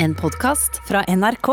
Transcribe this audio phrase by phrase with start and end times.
[0.00, 1.48] En podkast fra NRK.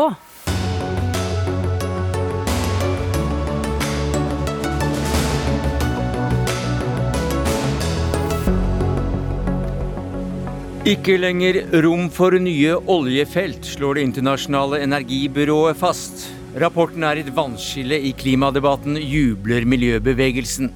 [10.86, 16.28] Ikke lenger rom for nye oljefelt, slår Det internasjonale energibyrået fast.
[16.54, 20.70] Rapporten er et vannskille i klimadebatten, jubler miljøbevegelsen.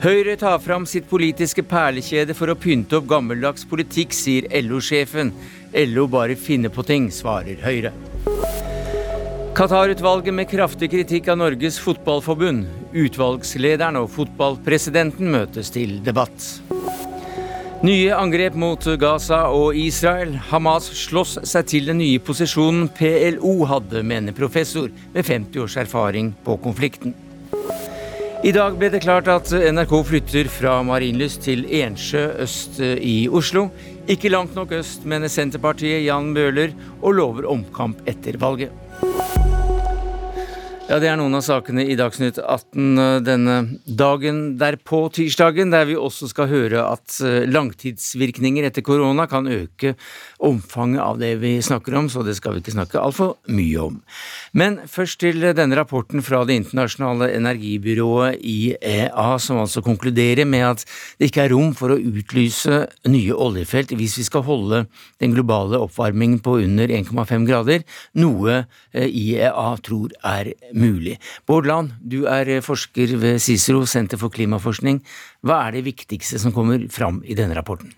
[0.00, 5.34] Høyre tar fram sitt politiske perlekjede for å pynte opp gammeldags politikk, sier LO-sjefen.
[5.72, 7.92] LO bare finner på ting, svarer Høyre.
[9.54, 12.66] Qatar-utvalget med kraftig kritikk av Norges Fotballforbund.
[12.96, 16.46] Utvalgslederen og fotballpresidenten møtes til debatt.
[17.80, 20.34] Nye angrep mot Gaza og Israel.
[20.50, 26.34] Hamas slåss seg til den nye posisjonen PLO hadde, mener professor med 50 års erfaring
[26.44, 27.14] på konflikten.
[28.40, 33.66] I dag ble det klart at NRK flytter fra Marienlyst til Ensjø øst i Oslo.
[34.10, 38.74] Ikke langt nok øst, mener Senterpartiet Jan Bøhler, og lover omkamp etter valget.
[40.90, 45.84] Ja, Det er noen av sakene i Dagsnytt 18 eh, denne dagen derpå, tirsdagen, der
[45.86, 49.92] vi også skal høre at eh, langtidsvirkninger etter korona kan øke
[50.42, 54.00] omfanget av det vi snakker om, så det skal vi ikke snakke altfor mye om.
[54.50, 60.84] Men først til denne rapporten fra Det internasjonale energibyrået IEA, som altså konkluderer med at
[61.20, 64.82] det ikke er rom for å utlyse nye oljefelt hvis vi skal holde
[65.22, 67.86] den globale oppvarmingen på under 1,5 grader,
[68.18, 71.16] noe eh, IEA tror er mulig mulig.
[71.48, 75.02] Bård Land, du er eh, forsker ved Cicero senter for klimaforskning.
[75.46, 77.92] Hva er det viktigste som kommer fram i denne rapporten?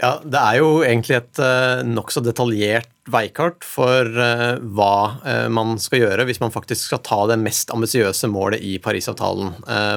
[0.00, 6.04] Ja, Det er jo egentlig et uh, nokså detaljert veikart for uh, hva man skal
[6.04, 9.52] gjøre hvis man faktisk skal ta det mest ambisiøse målet i Parisavtalen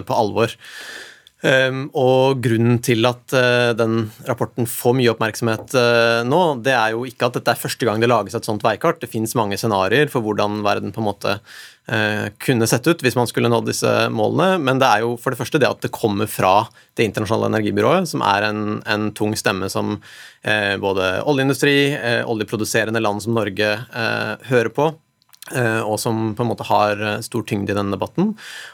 [0.06, 0.54] på alvor.
[1.46, 6.96] Um, og grunnen til at uh, den rapporten får mye oppmerksomhet uh, nå, det er
[6.96, 8.98] jo ikke at dette er første gang det lages et sånt veikart.
[9.04, 13.20] Det fins mange scenarioer for hvordan verden på en måte uh, kunne sett ut hvis
[13.20, 14.58] man skulle nådd disse målene.
[14.64, 16.56] Men det er jo for det første det at det kommer fra
[16.96, 19.98] Det internasjonale energibyrået, som er en, en tung stemme som
[20.80, 21.74] både oljeindustri,
[22.24, 23.68] oljeproduserende land som Norge
[24.48, 24.94] hører på.
[25.54, 28.32] Eh, og som på en måte har eh, stor tyngde i denne debatten.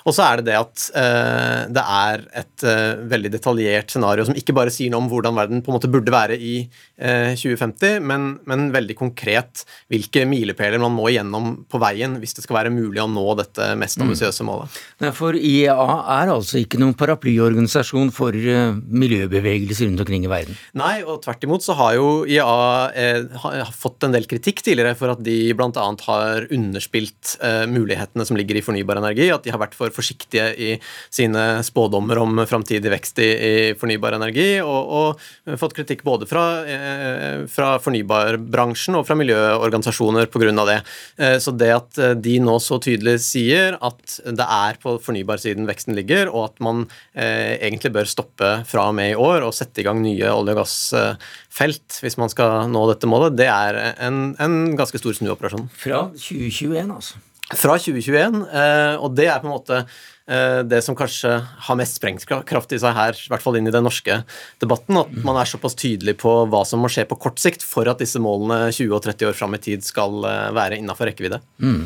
[0.07, 4.37] Og så er det det at uh, det er et uh, veldig detaljert scenario som
[4.39, 7.99] ikke bare sier noe om hvordan verden på en måte burde være i uh, 2050,
[8.07, 12.73] men, men, veldig konkret hvilke milepæler man må igjennom på veien hvis det skal være
[12.73, 14.05] mulig å nå dette mest mm.
[14.07, 14.79] ambisiøse målet.
[15.03, 15.09] Mm.
[15.17, 15.75] For IEA
[16.21, 20.59] er altså ikke noen paraplyorganisasjon for miljøbevegelser rundt omkring i verden?
[20.79, 25.23] Nei, og tvert imot så har jo IEA fått en del kritikk tidligere for at
[25.25, 25.87] de bl.a.
[26.07, 29.29] har underspilt eh, mulighetene som ligger i fornybar energi.
[29.33, 30.71] At de har vært for forsiktige i
[31.09, 34.49] sine spådommer om framtidig vekst i, i, fornybar energi.
[34.63, 40.51] Og, og fått kritikk både fra, eh, fra fornybarbransjen og fra miljøorganisasjoner pga.
[40.67, 40.79] det.
[41.17, 45.67] Eh, så det at eh, de nå så tydelig sier at det er på fornybarsiden
[45.69, 49.55] veksten ligger, og at man eh, egentlig bør stoppe fra og med i år og
[49.55, 53.79] sette i gang nye olje- og gassfelt hvis man skal nå dette målet, det er
[54.07, 55.69] en, en ganske stor snuoperasjon.
[55.77, 57.21] Fra 20 2021, altså.
[57.57, 61.33] Fra 2021, eh, og det er på en måte eh, det som kanskje
[61.65, 64.21] har mest sprengkraft i seg her, i hvert fall inn i den norske
[64.63, 67.89] debatten, at man er såpass tydelig på hva som må skje på kort sikt for
[67.91, 71.41] at disse målene 20 og 30 år fram i tid skal eh, være innafor rekkevidde.
[71.59, 71.83] Mm.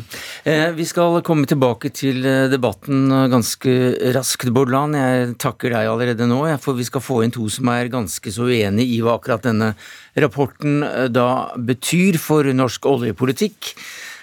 [0.77, 2.21] Vi skal komme tilbake til
[2.51, 3.75] debatten ganske
[4.13, 4.97] raskt, Bordland.
[4.99, 8.45] Jeg takker deg allerede nå, for vi skal få inn to som er ganske så
[8.45, 9.73] uenig i hva akkurat denne
[10.21, 13.73] rapporten da betyr for norsk oljepolitikk.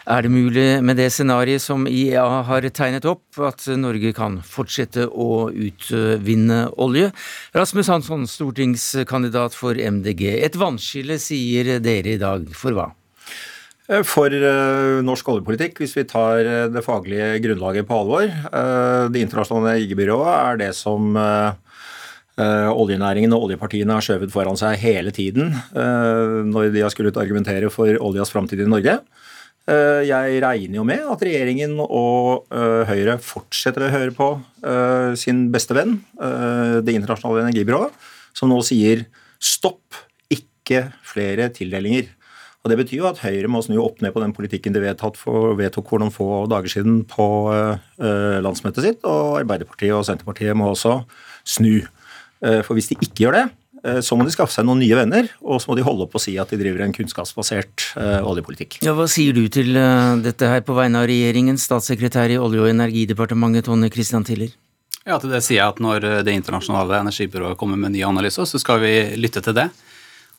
[0.03, 5.07] Er det mulig med det scenarioet som IEA har tegnet opp, at Norge kan fortsette
[5.07, 7.13] å utvinne olje?
[7.55, 10.27] Rasmus Hansson, stortingskandidat for MDG.
[10.43, 12.51] Et vannskille, sier dere i dag.
[12.59, 12.89] For hva?
[13.87, 18.27] Eh, for uh, norsk oljepolitikk, hvis vi tar uh, det faglige grunnlaget på alvor.
[18.27, 21.15] Det internasjonale energibyrået er det som
[22.43, 27.93] oljenæringen og oljepartiene har skjøvet foran seg hele tiden når de har skullet argumentere for
[28.01, 28.95] oljas framtid i Norge.
[29.71, 34.33] Eh, jeg regner jo med at regjeringen og eh, Høyre fortsetter å høre på
[34.67, 37.95] eh, sin beste venn, Det internasjonale energibyrået,
[38.35, 39.05] som nå sier
[39.39, 40.01] stopp,
[40.33, 42.11] ikke flere tildelinger.
[42.63, 44.83] Og Det betyr jo at Høyre må snu opp ned på den politikken de
[45.19, 47.27] for, vedtok for noen få dager siden på
[47.99, 51.01] landsmøtet sitt, og Arbeiderpartiet og Senterpartiet må også
[51.43, 51.83] snu.
[52.39, 53.45] For hvis de ikke gjør det,
[53.83, 56.23] så må de skaffe seg noen nye venner, og så må de holde opp og
[56.23, 58.77] si at de driver en kunnskapsbasert uh, oljepolitikk.
[58.87, 62.63] Ja, Hva sier du til uh, dette her på vegne av regjeringen, statssekretær i Olje-
[62.63, 64.55] og energidepartementet Tone Christian Tiller?
[65.03, 68.61] Ja, til det sier jeg at når Det internasjonale energibyrået kommer med nye analyser, så
[68.63, 69.67] skal vi lytte til det.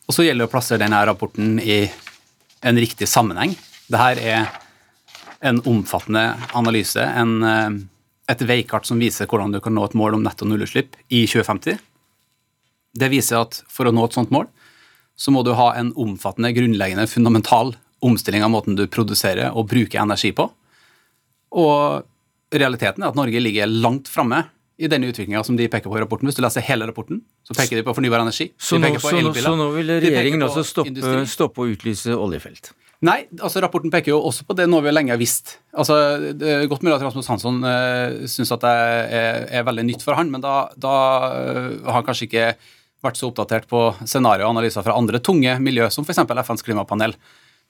[0.08, 1.82] Og så gjelder det å plassere denne rapporten i
[2.64, 3.52] en riktig sammenheng.
[3.92, 4.48] Dette er
[5.44, 7.70] en omfattende analyse, en, eh,
[8.32, 11.78] et veikart som viser hvordan du kan nå et mål om netto nullutslipp i 2050.
[12.94, 14.48] Det viser at for å nå et sånt mål,
[15.16, 17.74] så må du ha en omfattende, grunnleggende, fundamental
[18.04, 20.48] omstilling av måten du produserer og bruker energi på.
[21.54, 22.04] Og
[22.54, 24.44] realiteten er at Norge ligger langt framme
[24.74, 26.28] i denne utviklinga som de peker på i rapporten.
[26.28, 28.50] Hvis du leser hele rapporten, så peker de på fornybar energi.
[28.58, 32.72] Så nå, så, elbiler, så nå vil regjeringen også stoppe, stoppe å utlyse oljefelt?
[33.04, 35.58] Nei, altså rapporten peker jo også på det noe vi lenge har visst.
[35.76, 35.96] Altså,
[36.32, 40.04] det er Godt mulig at Rasmus Hansson uh, syns at det er, er veldig nytt
[40.06, 40.94] for han, men da, da
[41.28, 42.46] uh, har han kanskje ikke
[43.04, 46.24] vært så oppdatert på scenarioer og analyser fra andre tunge miljø, som f.eks.
[46.24, 47.14] FNs klimapanel.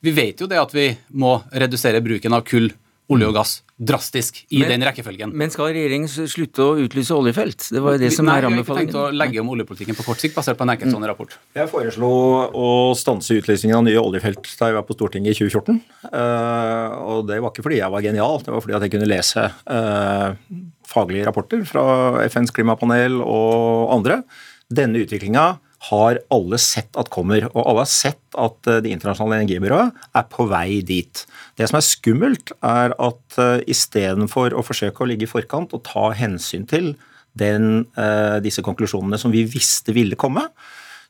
[0.05, 2.71] Vi vet jo det at vi må redusere bruken av kull,
[3.13, 5.33] olje og gass drastisk i Men- den rekkefølgen.
[5.35, 7.69] Men skal regjeringen slutte å utlyse oljefelt?
[7.73, 9.97] Det var jo det som Nei, er vi har ikke tenkt å legge om oljepolitikken
[9.97, 11.35] på kort sikt, basert på en enkeltstående rapport.
[11.55, 12.09] Jeg foreslo
[12.55, 15.83] å stanse utlysningen av nye oljefelt da jeg var på Stortinget i 2014.
[16.13, 19.11] Eh, og det var ikke fordi jeg var genial, det var fordi at jeg kunne
[19.11, 20.35] lese eh,
[20.87, 24.23] faglige rapporter fra FNs klimapanel og andre.
[24.75, 25.47] Denne utviklinga
[25.91, 30.29] har alle sett at kommer, og alle har sett at eh, Det internasjonale energibyrået er
[30.33, 31.25] på vei dit.
[31.59, 35.85] Det som er skummelt, er at uh, istedenfor å forsøke å ligge i forkant og
[35.87, 36.95] ta hensyn til
[37.35, 40.47] den, eh, disse konklusjonene som vi visste ville komme,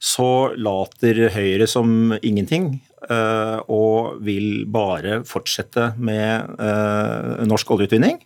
[0.00, 8.18] så later Høyre som ingenting eh, og vil bare fortsette med eh, norsk oljeutvinning.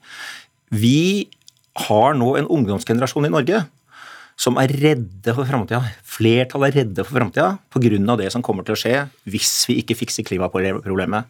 [0.74, 1.28] Vi
[1.88, 3.62] har nå en ungdomsgenerasjon i Norge
[4.38, 5.82] som er redde for framtida.
[6.06, 8.16] Flertallet er redde for framtida pga.
[8.16, 11.26] det som kommer til å skje hvis vi ikke fikser klimaproblemet.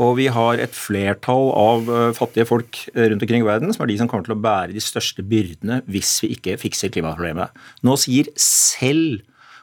[0.00, 3.82] Og vi har et flertall av eh, fattige folk eh, rundt omkring i verden som
[3.84, 7.48] er de som kommer til å bære de største byrdene hvis vi ikke fikser klimaproblemet.
[7.84, 9.20] Nå sier selv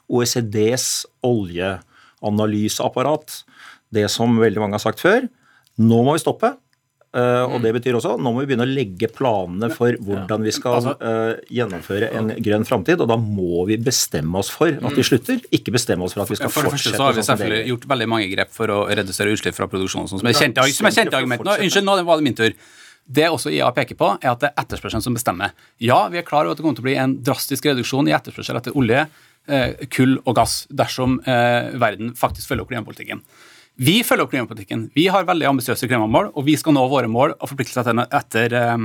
[0.09, 3.43] OECDs oljeanalyseapparat
[3.93, 5.25] det som veldig mange har sagt før.
[5.81, 6.53] Nå må vi stoppe.
[7.13, 10.51] Eh, og det betyr også nå må vi begynne å legge planene for hvordan vi
[10.53, 13.01] skal Altså- eh, gjennomføre en grønn framtid.
[13.01, 16.29] Og da må vi bestemme oss for at vi slutter, ikke bestemme oss for at
[16.29, 16.61] vi skal fortsette.
[16.61, 17.69] For det første så har vi sånn selvfølgelig er.
[17.71, 20.85] gjort veldig mange grep for å redusere utslipp fra produksjonen, sånn som er kjente, som
[20.85, 21.43] er kjente argument.
[21.43, 22.53] Nå, unnskyld, nå var det min tur.
[23.11, 25.51] Det også IA peker på, er at det er etterspørselen som bestemmer.
[25.81, 28.13] Ja, vi er klar over at det kommer til å bli en drastisk reduksjon i
[28.13, 29.07] etterspørsel etter olje,
[29.47, 33.23] eh, kull og gass dersom verden faktisk følger opp klimapolitikken.
[33.79, 34.89] Vi følger opp klimapolitikken.
[34.91, 38.55] Vi har veldig ambisiøse klimamål, og vi skal nå våre mål og forpliktelser etter, etter
[38.59, 38.75] eh,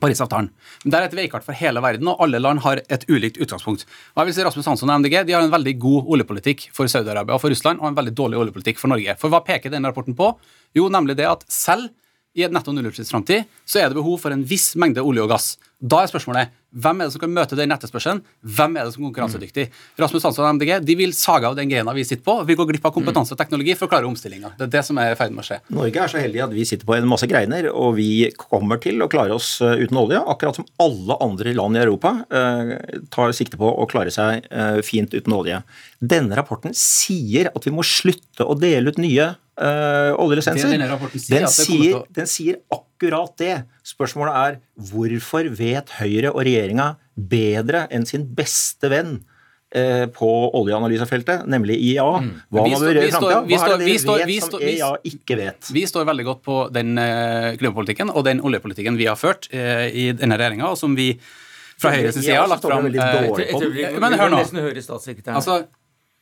[0.00, 0.48] Parisavtalen.
[0.84, 3.84] Men Det er et veikart for hele verden, og alle land har et ulikt utgangspunkt.
[4.14, 6.88] Og jeg vil si Rasmus Hansson og MDG de har en veldig god oljepolitikk for
[6.88, 9.16] Saudi-Arabia og for Russland, og en veldig dårlig oljepolitikk for Norge.
[9.20, 10.30] For hva peker denne rapporten på?
[10.76, 11.90] Jo, nemlig det at selv
[12.36, 15.56] i et netto nullutslippsframtid så er det behov for en viss mengde olje og gass.
[15.80, 18.18] Da er spørsmålet hvem er det som kan møte den etterspørselen?
[18.44, 19.64] Hvem er det som er konkurransedyktig?
[20.02, 22.68] Rasmus Hansson og MDG de vil sage av den greina vi sitter på, vi går
[22.68, 24.52] glipp av kompetanse og teknologi for å klare omstillinga.
[24.58, 25.60] Det er det som er i ferd med å skje.
[25.72, 29.00] Norge er så heldig at vi sitter på en masse greiner, og vi kommer til
[29.00, 32.74] å klare oss eh, uten olje, akkurat som alle andre land i Europa eh,
[33.14, 35.62] tar sikte på å klare seg eh, fint uten olje.
[36.04, 40.70] Denne rapporten sier at vi må slutte å dele ut nye oljelisenser.
[40.70, 43.64] Den, sier, den sier akkurat det.
[43.84, 44.58] Spørsmålet er
[44.90, 49.24] hvorfor vet Høyre og regjeringa bedre enn sin beste venn
[49.74, 52.20] eh, på oljeanalysefeltet, nemlig IA, hva
[52.64, 53.40] Vi man bør vi gjøre i framtida?
[53.46, 55.72] vi Hva er det vi dere står- vet vi som IA ikke vet?
[55.72, 59.88] Vi står veldig godt på den eh, klimapolitikken og den oljepolitikken vi har ført eh,
[59.92, 61.12] i denne regjeringa, og som vi
[61.78, 62.82] fra Høyres side har lagt fram.
[62.84, 64.40] Men hør nå.
[65.34, 65.60] Altså,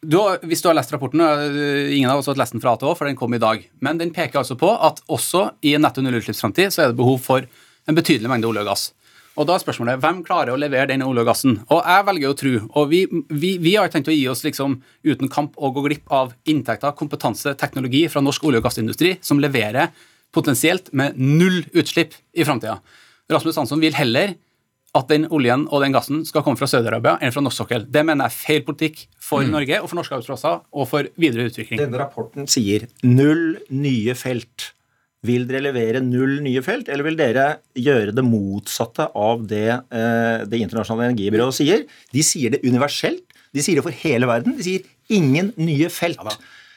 [0.05, 2.81] du hvis du har lest rapporten, øh, ingen av oss har lest den fra A
[2.81, 5.75] til Å, for den kom i dag, men den peker altså på at også i
[5.77, 7.47] en netto nullutslippsframtid så er det behov for
[7.87, 8.91] en betydelig mengde olje og gass.
[9.37, 11.59] Og da er spørsmålet hvem klarer å levere den olje og gassen?
[11.69, 14.79] Og jeg velger å tro, og vi, vi, vi har tenkt å gi oss liksom
[15.05, 19.43] uten kamp og gå glipp av inntekter, kompetanse, teknologi fra norsk olje- og gassindustri som
[19.43, 19.93] leverer
[20.37, 22.79] potensielt med null utslipp i framtida.
[23.33, 24.37] Rasmus Hansson vil heller
[24.97, 27.85] at den oljen og den gassen skal komme fra Saudi-Arabia enn fra norsk sokkel.
[27.93, 31.51] Det mener jeg er feil politikk for Norge og for norske arbeidsplasser og for videre
[31.51, 31.81] utvikling.
[31.83, 34.71] Denne rapporten sier null nye felt.
[35.27, 40.45] Vil dere levere null nye felt, eller vil dere gjøre det motsatte av det eh,
[40.47, 41.87] Det internasjonale energibyrået sier?
[42.15, 43.25] De sier det universelt.
[43.57, 44.55] De sier det for hele verden.
[44.59, 46.23] De sier ingen nye felt.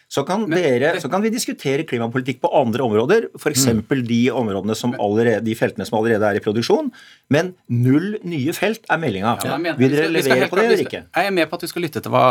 [0.10, 3.68] Så kan, dere, så kan vi diskutere klimapolitikk på andre områder, f.eks.
[4.10, 6.90] de områdene som allerede, de feltene som allerede er i produksjon.
[7.30, 9.36] Men null nye felt er meldinga.
[9.46, 11.04] Ja, Vil vi dere levere på det eller ikke?
[11.14, 12.26] Jeg er med på at vi skal lytte til hva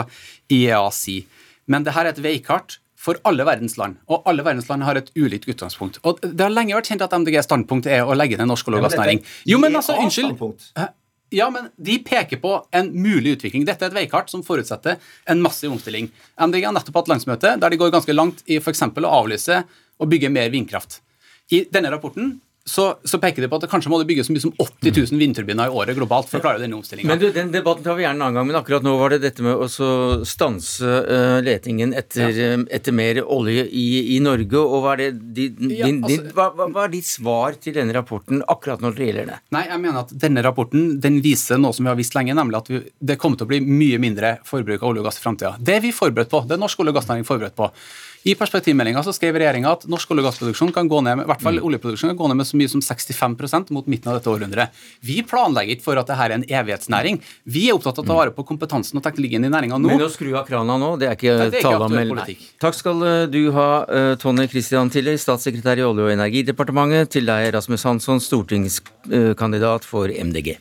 [0.51, 4.67] IEA sier, men det her er et veikart for alle verdens land, og alle verdens
[4.67, 6.01] land har et ulikt utgangspunkt.
[6.03, 8.83] Og Det har lenge vært kjent at MDGs standpunkt er å legge ned norsk olje-
[8.83, 9.23] og gassnæring.
[9.47, 10.35] Jo, men altså, unnskyld.
[11.31, 13.67] Ja, men de peker på en mulig utvikling.
[13.69, 14.97] Dette er et veikart som forutsetter
[15.29, 16.09] en massiv omstilling.
[16.41, 18.83] MDG har nettopp hatt landsmøte der de går ganske langt i f.eks.
[18.89, 19.63] å avlyse
[19.99, 21.03] og bygge mer vindkraft.
[21.53, 24.35] I denne rapporten så, så, peker de på at det kanskje må det bygges så
[24.35, 27.09] mye som 80 000 vindturbiner i året globalt for å klare denne omstillinga.
[27.09, 29.23] Men du, Den debatten tar vi gjerne en annen gang, men akkurat nå var det
[29.25, 29.69] dette med å
[30.29, 32.51] stanse uh, letingen etter, ja.
[32.59, 34.61] uh, etter, mer olje i, i, Norge.
[34.61, 35.09] og hva er, det,
[35.39, 39.09] din, ja, altså, din, hva, hva er ditt svar til denne rapporten akkurat når det
[39.09, 39.39] gjelder det?
[39.55, 42.61] Nei, jeg mener at Denne rapporten den viser noe som vi har visst lenge, nemlig
[42.61, 45.25] at vi, det kommer til å bli mye mindre forbruk av olje og gass i
[45.25, 45.55] framtida.
[45.63, 46.43] Det er vi forberedt på.
[46.45, 47.71] Det er norsk olje- og gassnæring forberedt på.
[48.25, 51.45] I perspektivmeldinga skrev regjeringa at norsk olje- og gassproduksjon kan gå ned med, i hvert
[51.45, 51.67] fall mm.
[51.69, 54.81] oljeproduksjon kan gå ned med så mye som 65% mot midten av dette århundret.
[55.05, 57.21] Vi planlegger ikke for at dette er en evighetsnæring.
[57.45, 59.93] Vi er opptatt av å ta vare på kompetansen og teknologien i næringa nå.
[59.93, 62.25] Men å skru av krana nå, det er ikke, Nei, det er ikke tale om
[62.65, 63.69] Takk skal eh, du ha,
[64.19, 67.11] Tone Tony Christian Tiller, statssekretær i Olje- og energidepartementet.
[67.17, 70.55] Til deg, Rasmus Hansson, stortingskandidat for MDG.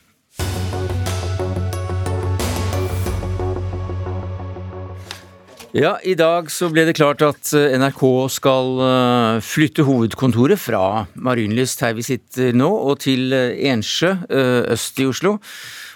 [5.76, 8.00] Ja, I dag så ble det klart at eh, NRK
[8.32, 14.14] skal eh, flytte hovedkontoret fra Marienlyst, her vi sitter nå, og til eh, Ensjø
[14.72, 15.34] øst i Oslo.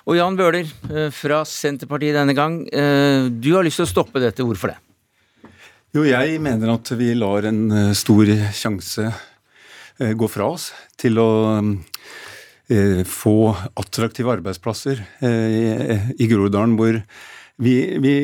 [0.04, 0.68] Og Jan Bøhler
[1.14, 4.42] fra Senterpartiet denne gang, du har lyst til å stoppe dette.
[4.42, 5.52] Hvorfor det?
[5.94, 9.06] Jo, jeg mener at vi lar en stor sjanse
[10.18, 11.28] gå fra oss til å
[13.06, 13.36] få
[13.78, 16.98] attraktive arbeidsplasser i Groruddalen, hvor
[17.56, 18.14] vi, vi,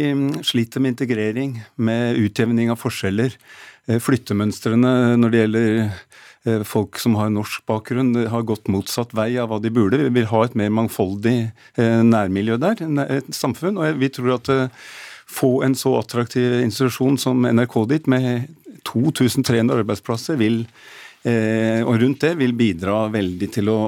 [0.43, 3.35] sliter med integrering, med utjevning av forskjeller.
[3.89, 9.35] Eh, flyttemønstrene når det gjelder eh, folk som har norsk bakgrunn, har gått motsatt vei
[9.41, 10.01] av hva de burde.
[10.07, 12.83] Vi vil ha et mer mangfoldig eh, nærmiljø der,
[13.19, 13.81] et samfunn.
[13.81, 14.53] Og vi tror at
[15.29, 18.49] få en så attraktiv institusjon som NRK ditt, med
[18.89, 20.63] 2300 arbeidsplasser, vil,
[21.29, 23.79] og rundt det, vil bidra veldig til å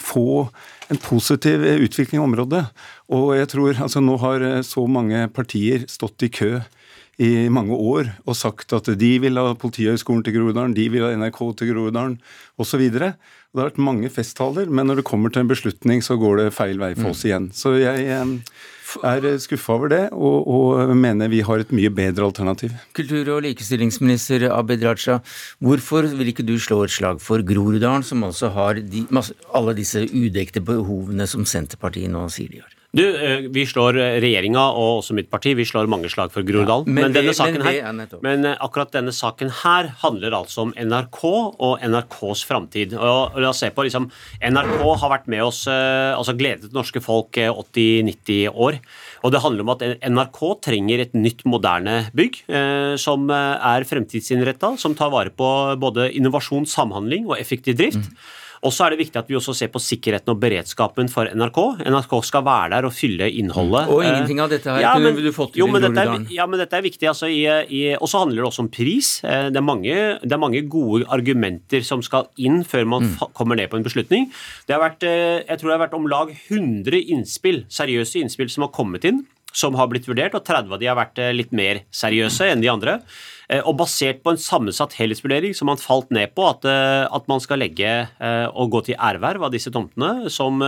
[0.00, 0.48] få
[0.92, 2.62] en positiv utvikling i området.
[3.12, 6.58] Og jeg tror, altså Nå har eh, så mange partier stått i kø
[7.22, 11.12] i mange år og sagt at de vil ha Politihøgskolen til Groruddalen, de vil ha
[11.18, 12.16] NRK til Groruddalen
[12.60, 12.86] osv.
[12.88, 16.54] Det har vært mange festtaler, men når det kommer til en beslutning, så går det
[16.56, 17.28] feil vei for oss mm.
[17.28, 17.50] igjen.
[17.56, 18.36] Så jeg eh,
[19.04, 22.74] er skuffa over det, og, og, mener vi har et mye bedre alternativ.
[22.96, 25.18] Kultur- og likestillingsminister Abid Raja,
[25.60, 29.06] hvorfor vil ikke du slå et slag for Groruddalen, som også har de,
[29.54, 32.81] alle disse udekte behovene som Senterpartiet nå sier de har?
[32.92, 36.44] Du, eh, Vi slår eh, regjeringa og også mitt parti vi slår mange slag for
[36.44, 36.84] Groruddalen.
[36.84, 40.74] Ja, men, men, denne saken her, men eh, akkurat denne saken her handler altså om
[40.76, 42.92] NRK og NRKs framtid.
[42.92, 44.10] La oss se på, liksom,
[44.44, 48.76] NRK har vært med oss, altså gledet norske folk 80-90 år.
[49.24, 54.74] Og det handler om at NRK trenger et nytt, moderne bygg eh, som er fremtidsinnretta,
[54.76, 55.48] som tar vare på
[55.80, 58.12] både innovasjon, samhandling og effektiv drift.
[58.12, 58.41] Mm.
[58.62, 61.58] Og så er det viktig at vi også ser på sikkerheten og beredskapen for NRK.
[61.82, 63.90] NRK skal være der og fylle innholdet.
[63.90, 66.46] Og ingenting av dette her ja, men, du fått til jo, men dette er, ja,
[66.46, 67.08] men dette er viktig.
[67.10, 69.10] Altså, og så handler det også om pris.
[69.26, 73.34] Eh, det er, mange, det er, mange, gode argumenter som skal inn før man mm.
[73.34, 74.30] kommer ned på en beslutning.
[74.68, 78.52] Det har vært, eh, jeg tror det har vært om lag 100 innspill, seriøse innspill
[78.52, 81.34] som har kommet inn som har blitt vurdert, og 30 av de har vært eh,
[81.36, 82.98] litt mer seriøse enn de andre.
[83.52, 87.28] Eh, og basert på en sammensatt helhetsvurdering som man falt ned på at, eh, at
[87.28, 87.90] man skal legge
[88.22, 90.60] og gå til erverv av disse tomtene, som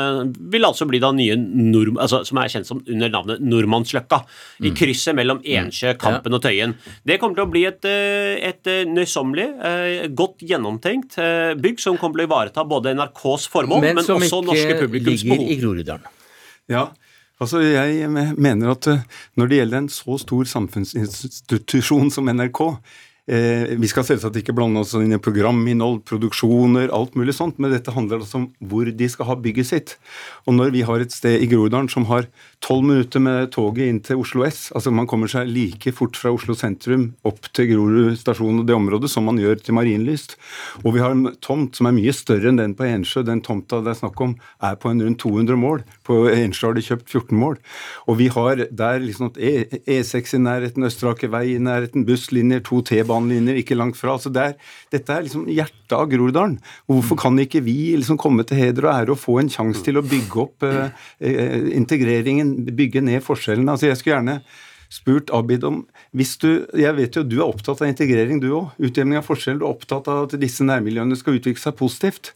[0.52, 4.18] vil altså bli da nye nordmenn altså, som er kjent som under navnet Nordmannsløkka.
[4.60, 4.76] I mm.
[4.78, 5.46] krysset mellom mm.
[5.60, 6.74] Ensjø, Kampen og Tøyen.
[7.06, 9.46] Det kommer til å bli et, et nøysommelig,
[10.18, 11.18] godt gjennomtenkt
[11.62, 15.38] bygg som kommer til å ivareta både NRKs formål, men, men også norske publikums behov.
[15.38, 16.12] Men som ikke ligger i Groruddalen.
[16.72, 16.88] Ja,
[17.42, 19.02] Altså, Jeg mener at eh,
[19.36, 22.62] når det gjelder en så stor samfunnsinstitusjon som NRK,
[23.24, 27.72] Eh, vi skal selvsagt ikke blande oss inn i programinnhold, produksjoner, alt mulig sånt, men
[27.72, 29.94] dette handler altså om hvor de skal ha bygget sitt.
[30.44, 32.28] Og når vi har et sted i Groruddalen som har
[32.64, 36.32] tolv minutter med toget inn til Oslo S, altså man kommer seg like fort fra
[36.32, 40.38] Oslo sentrum opp til Grorud stasjon og det området som man gjør til Marienlyst,
[40.82, 43.82] og vi har en tomt som er mye større enn den på Ensjø, den tomta
[43.84, 47.12] det er snakk om er på en rundt 200 mål, på Ensjø har de kjøpt
[47.12, 47.60] 14 mål,
[48.08, 52.80] og vi har der liksom E6 e i nærheten, Østeraker vei i nærheten, busslinjer, to
[52.86, 54.16] T-banelinjer ikke langt fra.
[54.16, 54.56] Altså det er,
[54.92, 56.56] dette er liksom hjertet av Groruddalen.
[56.90, 60.00] Hvorfor kan ikke vi liksom komme til heder og ære og få en sjanse til
[60.00, 63.74] å bygge opp eh, eh, integreringen, bygge ned forskjellene?
[63.74, 64.38] Altså jeg skulle gjerne
[64.94, 65.82] spurt Abid om
[66.14, 68.76] hvis du, Jeg vet jo du er opptatt av integrering, du òg.
[68.78, 69.58] Utjevning av forskjell.
[69.58, 72.32] Du er opptatt av at disse nærmiljøene skal utvikle seg positivt.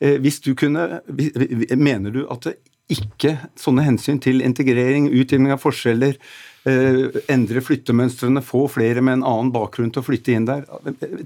[0.00, 1.02] Eh, hvis du kunne,
[1.76, 2.58] Mener du at det
[2.90, 6.18] ikke sånne hensyn til integrering, utjevning av forskjeller,
[6.60, 10.66] Uh, endre flyttemønstrene, få flere med en annen bakgrunn til å flytte inn der.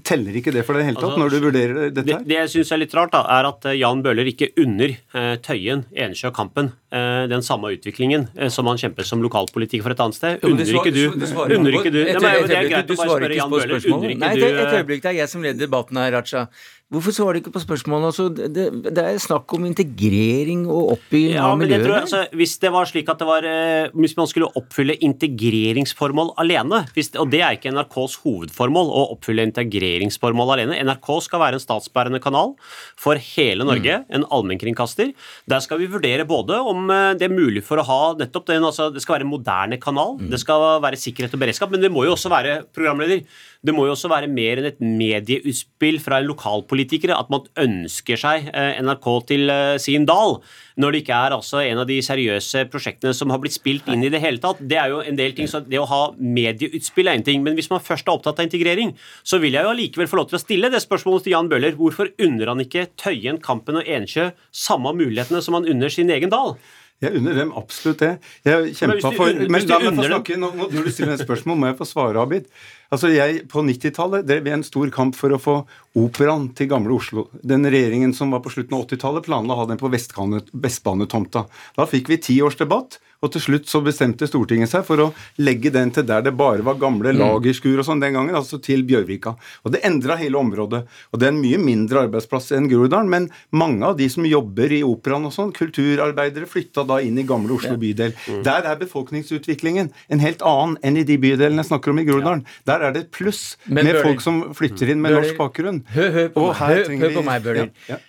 [0.07, 2.05] Teller ikke det for deg i det hele tatt, altså, når du vurderer dette?
[2.07, 4.95] Det, det jeg syns er litt rart, da, er at eh, Jan Bøhler ikke unner
[5.43, 6.84] Tøyen, og Kampen eh,
[7.31, 10.45] den samme utviklingen eh, som man kjemper som lokalpolitiker for et annet sted.
[10.47, 13.75] Unner ikke du Unner ikke du Det er øyeblikk, greit å bare spørre Jan Bøhler.
[13.79, 15.03] Ikke du er et eh, øyeblikk.
[15.05, 16.47] Det er jeg som leder debatten her, Raja.
[16.93, 18.11] Hvorfor svarer du ikke på spørsmålet?
[18.11, 22.19] Altså, det, det, det er snakk om integrering og oppbygging Ja, av men jeg altså,
[22.37, 27.09] Hvis det var slik at det var eh, Hvis man skulle oppfylle integreringsformål alene, hvis,
[27.17, 32.21] og det er ikke NRKs hovedformål å oppfylle integreringsformål alene NRK skal være en statsbærende
[32.23, 32.53] kanal
[33.01, 34.05] for hele Norge, Mm.
[34.17, 35.11] en allmennkringkaster.
[35.49, 38.63] Der skal vi vurdere både om eh, det er mulig for å ha nettopp den,
[38.63, 40.29] altså det skal være en moderne kanal, Mm.
[40.31, 43.23] det skal være sikkerhet og beredskap, men det må jo også være programleder,
[43.65, 48.19] det må jo også være mer enn et medieutspill fra en lokalpolitiker at man ønsker
[48.21, 50.37] seg eh, NRK til eh, sin dal,
[50.81, 54.03] når det ikke er altså en av de seriøse prosjektene som har blitt spilt inn
[54.05, 54.61] i det hele tatt.
[54.61, 57.57] Det er jo en del ting, så Det å ha medieutspill er en ting, men
[57.57, 58.93] hvis man først er opptatt av integrering,
[59.25, 61.77] så vil jeg jo allikevel få lov til å stille det spørsmålet til Jan Bøhler.
[61.79, 66.29] Hvorfor unner han ikke Tøyen, Kampen og Ensjø samme mulighetene som han unner sin egen
[66.33, 66.57] dal?
[67.03, 68.13] Jeg unner dem absolutt det.
[68.47, 70.37] Jeg kjempa for Men la meg få snakke.
[70.39, 72.45] Nå, nå- når du stiller et spørsmål, må jeg få svare, Abid.
[72.93, 75.55] Altså, jeg, På 90-tallet drev jeg en stor kamp for å få
[75.95, 77.29] operaen til Gamle Oslo.
[77.41, 81.45] Den regjeringen som var på slutten av 80-tallet, planla å ha den på Vestbanetomta.
[81.77, 82.99] Da fikk vi ti års debatt.
[83.23, 85.07] Og til slutt så bestemte Stortinget seg for å
[85.41, 88.83] legge den til der det bare var gamle lagerskur og sånn den gangen, altså til
[88.87, 89.35] Bjørvika.
[89.65, 90.83] Og det endra hele området.
[91.11, 94.73] Og det er en mye mindre arbeidsplass enn Groruddalen, men mange av de som jobber
[94.75, 98.13] i operaen og sånn, kulturarbeidere, flytta da inn i Gamle Oslo bydel.
[98.45, 102.45] Der er befolkningsutviklingen en helt annen enn i de bydelene jeg snakker om i Groruddalen.
[102.69, 105.81] Der er det et pluss med folk som flytter inn med norsk bakgrunn.
[105.93, 107.71] Hør, hør på meg, hør, hør på meg, Bøhler.
[107.85, 108.01] Ja, ja.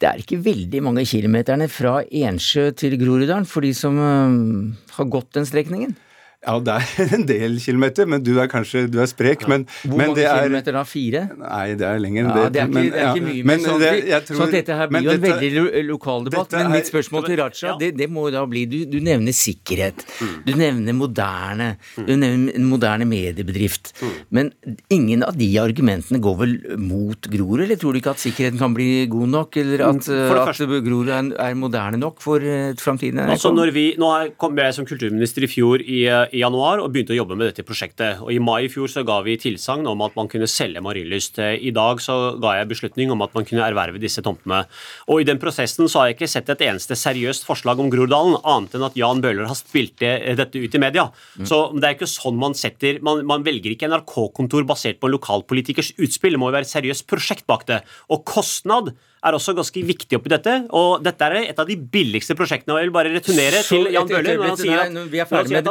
[0.00, 5.34] Det er ikke veldig mange kilometerne fra Ensjø til Groruddalen for de som har gått
[5.36, 5.92] den strekningen.
[6.40, 9.42] Ja, det er en del kilometer, men du er kanskje du er sprek.
[9.50, 10.84] Men, Hvor men mange det er kilometer da?
[10.88, 11.20] Fire?
[11.36, 12.52] Nei, det er lenger enn Ja, det.
[12.54, 14.36] det er ikke, men- det er ikke ja, mye, men men sånn, det- jeg tror-
[14.40, 16.52] så at dette her blir jo en veldig lo- lokal debatt.
[16.56, 17.76] Men mitt spørsmål til Raja, Ja.
[17.76, 20.04] det, det må jo da bli Du, du nevner sikkerhet.
[20.20, 20.44] Mm.
[20.46, 21.68] Du nevner moderne.
[21.96, 23.92] Du nevner en moderne mediebedrift.
[24.00, 24.12] Mm.
[24.30, 24.52] Men
[24.88, 28.72] ingen av de argumentene går vel mot Grorud, eller tror du ikke at sikkerheten kan
[28.72, 29.56] bli god nok?
[29.60, 33.20] Eller at, Mm, at Grorud er, er moderne nok for eh, framtiden?
[33.28, 36.92] Altså når vi, Nå kom jeg som kulturminister i fjor i, eh, i januar og
[36.92, 38.20] begynte å jobbe med dette prosjektet.
[38.22, 41.38] og I mai i fjor så ga vi tilsagn om at man kunne selge Marienlyst.
[41.38, 44.64] Eh, I dag så ga jeg beslutning om at man kunne erverve disse tomtene.
[45.08, 48.38] Og I den prosessen så har jeg ikke sett et eneste seriøst forslag om Groruddalen,
[48.44, 51.08] annet enn at Jan Bøhler har spilt det, dette ut i media.
[51.42, 55.16] Så det er ikke sånn man setter Man, man velger ikke NRK-kontor basert på en
[55.16, 56.36] lokalpolitikers utspill.
[56.36, 57.82] Det må jo være et seriøst prosjekt bak det.
[58.12, 60.54] Og kostnad er også ganske viktig oppi dette.
[60.72, 62.72] Og dette er et av de billigste prosjektene.
[62.74, 65.18] og Jeg vil bare returnere Så til Jan Bøhler når han sier at nå- Vi
[65.20, 65.68] er ferdig med,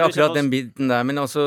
[0.00, 1.02] er akkurat den biten der.
[1.04, 1.46] Men altså,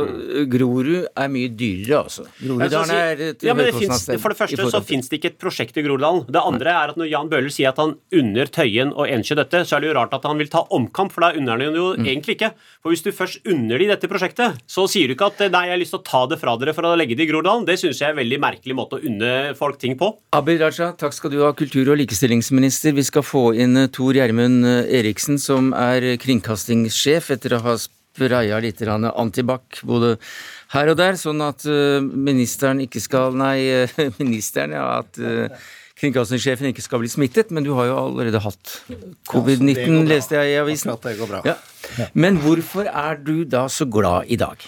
[0.50, 2.26] Grorud er mye dyrere, altså.
[2.42, 5.40] Groruddalen er et ja, men det finnes, For det første så fins det ikke et
[5.42, 6.26] prosjekt i Groruddalen.
[6.30, 9.64] Det andre er at når Jan Bøhler sier at han unner Tøyen og Ensjø dette,
[9.68, 11.88] så er det jo rart at han vil ta omkamp, for da unner han jo
[11.98, 12.06] Mm.
[12.06, 12.52] egentlig ikke.
[12.84, 15.74] For hvis du først unner de dette prosjektet, så sier du ikke at nei, jeg
[15.76, 17.66] har lyst til å ta det fra dere for å legge det i Groruddalen.
[17.66, 20.12] Det syns jeg er en veldig merkelig måte å unne folk ting på.
[20.36, 22.96] Abid Raja, takk skal du ha, kultur- og likestillingsminister.
[22.98, 27.64] Vi skal få inn eh, Tor Gjermund eh, Eriksen, som er eh, kringkastingssjef, etter å
[27.66, 30.16] ha spraya litt antibac både
[30.74, 31.62] her og der, sånn at
[32.02, 33.86] ministeren ikke skal Nei,
[34.24, 35.20] ministeren, ja, at
[36.02, 38.80] kringkastingssjefen ikke skal bli smittet, men du har jo allerede hatt
[39.30, 40.96] covid-19, leste jeg i avisen.
[40.96, 41.44] Akkurat det går bra.
[41.46, 42.10] Ja.
[42.18, 44.66] Men hvorfor er du da så glad i dag?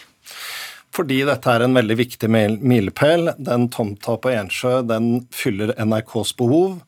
[0.96, 3.34] Fordi dette er en veldig viktig mil- milepæl.
[3.38, 6.82] Den tomta på Ensjø den fyller NRKs behov.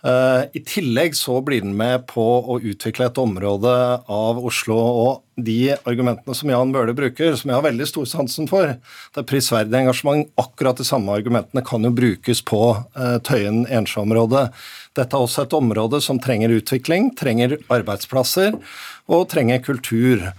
[0.00, 3.72] Eh, I tillegg så blir den med på å utvikle et område
[4.08, 4.76] av Oslo.
[4.80, 9.20] Og de argumentene som Jan Bøhler bruker, som jeg har veldig stor sansen for, det
[9.20, 14.46] er prisverdig engasjement, akkurat de samme argumentene kan jo brukes på uh, Tøyen-Ensjø-området.
[14.96, 18.56] Dette er også et område som trenger utvikling, trenger arbeidsplasser
[19.10, 20.30] og trenger kultur.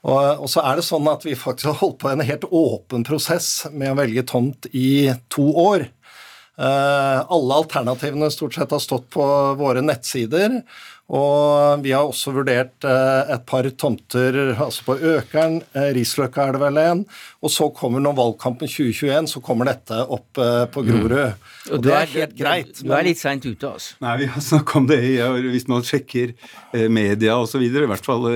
[0.00, 3.04] Og, og så er det sånn at vi faktisk har holdt på en helt åpen
[3.04, 5.90] prosess med å velge tomt i to år.
[6.60, 9.24] Eh, alle alternativene stort sett har stått på
[9.56, 10.60] våre nettsider.
[11.10, 16.54] Og vi har også vurdert eh, et par tomter altså på Økeren, eh, Risløkka er
[16.54, 17.02] det vel en.
[17.40, 20.36] Og så kommer når valgkampen 2021, så kommer dette opp
[20.74, 21.40] på Grorud.
[21.70, 22.84] Og, det er helt greit.
[22.84, 23.96] Du er litt seint ute, altså.
[24.04, 25.14] Nei, vi har snakket om det i,
[25.48, 26.36] hvis man sjekker
[26.92, 27.64] media osv.
[27.64, 28.28] I hvert fall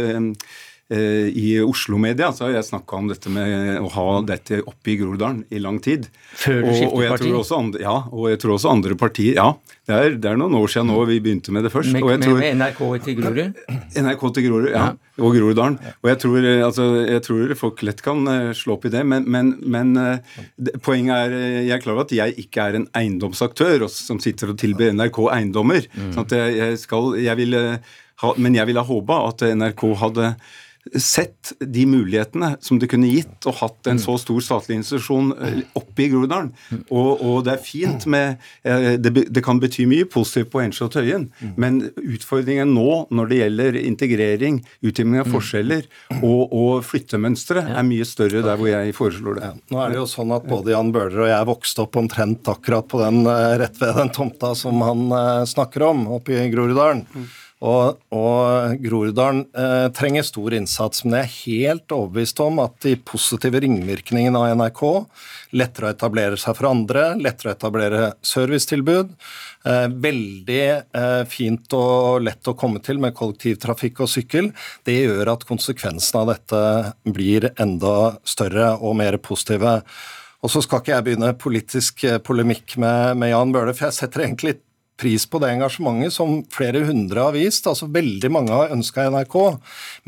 [0.94, 5.44] i Oslo-media så har jeg snakka om dette med å ha dette oppe i Groruddalen
[5.54, 6.08] i lang tid.
[6.38, 7.28] Før du skiftet og jeg parti?
[7.28, 9.48] tror også andre, ja, og jeg tror også andre partier Ja,
[9.84, 11.92] det er, det er noen år siden nå vi begynte med det først.
[11.92, 13.58] Med, og med, tror, med NRK til Grorud?
[14.00, 14.84] NRK til Grorud, ja.
[15.20, 15.76] Og Groruddalen.
[16.02, 19.04] Og jeg tror, eh, altså, jeg tror folk lett kan eh, slå opp i det,
[19.06, 20.38] men, men, men eh,
[20.82, 24.54] poenget er eh, Jeg er klar over at jeg ikke er en eiendomsaktør som sitter
[24.54, 25.86] og tilbyr NRK eiendommer.
[26.00, 27.62] sånn at jeg, jeg skal, jeg ville
[28.24, 30.34] ha, men jeg ville ha håpa at NRK hadde
[30.92, 35.60] sett de mulighetene som det kunne gitt å hatt en så stor statlig institusjon eh,
[35.78, 36.50] oppe i Groruddalen.
[36.92, 40.88] Og, og det er fint med eh, det, det kan bety mye positivt på Ensjø
[40.88, 41.26] og Tøyen,
[41.60, 45.88] men utfordringen nå når det gjelder integrering, utjevning av forskjeller
[46.20, 49.52] og, og flyttemønstre, er mye større der hvor jeg foreslår det.
[49.72, 52.88] Nå er det jo sånn at både Jan Bøhler og jeg vokste opp omtrent akkurat
[52.90, 55.08] på den eh, rett ved den tomta som han
[55.48, 57.06] snakker om, oppe i Groruddalen.
[57.64, 62.92] Og, og Groruddalen eh, trenger stor innsats, men jeg er helt overbevist om at de
[63.08, 64.82] positive ringvirkningene av NRK,
[65.56, 69.14] lettere å etablere seg for andre, lettere å etablere servicetilbud,
[69.70, 74.52] eh, veldig eh, fint og lett å komme til med kollektivtrafikk og sykkel,
[74.84, 76.62] det gjør at konsekvensene av dette
[77.16, 79.78] blir enda større og mer positive.
[80.44, 84.02] Og så skal ikke jeg begynne politisk eh, polemikk med, med Jan Bøhler, for jeg
[84.02, 84.58] setter egentlig
[85.00, 87.66] pris på det engasjementet som flere hundre har vist.
[87.66, 89.36] altså Veldig mange har ønska NRK.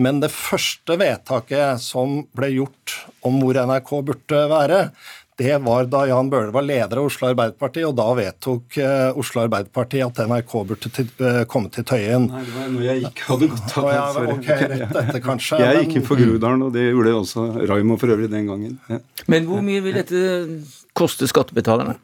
[0.02, 4.82] Men det første vedtaket som ble gjort om hvor NRK burde være,
[5.36, 9.42] det var da Jan Bøhler var leder av Oslo Arbeiderparti, og da vedtok eh, Oslo
[9.42, 12.30] Arbeiderparti at NRK burde til, eh, komme til Tøyen.
[12.32, 13.84] Nei, det var når jeg ikke hadde gått av.
[13.84, 14.32] Å ja, sorry.
[14.32, 15.60] ok, rett etter kanskje.
[15.60, 18.80] Jeg gikk inn for Groruddalen, og det gjorde også Raimo for øvrig den gangen.
[18.88, 19.02] Ja.
[19.28, 20.24] Men hvor mye vil dette
[20.96, 21.96] koste skattebetalerne?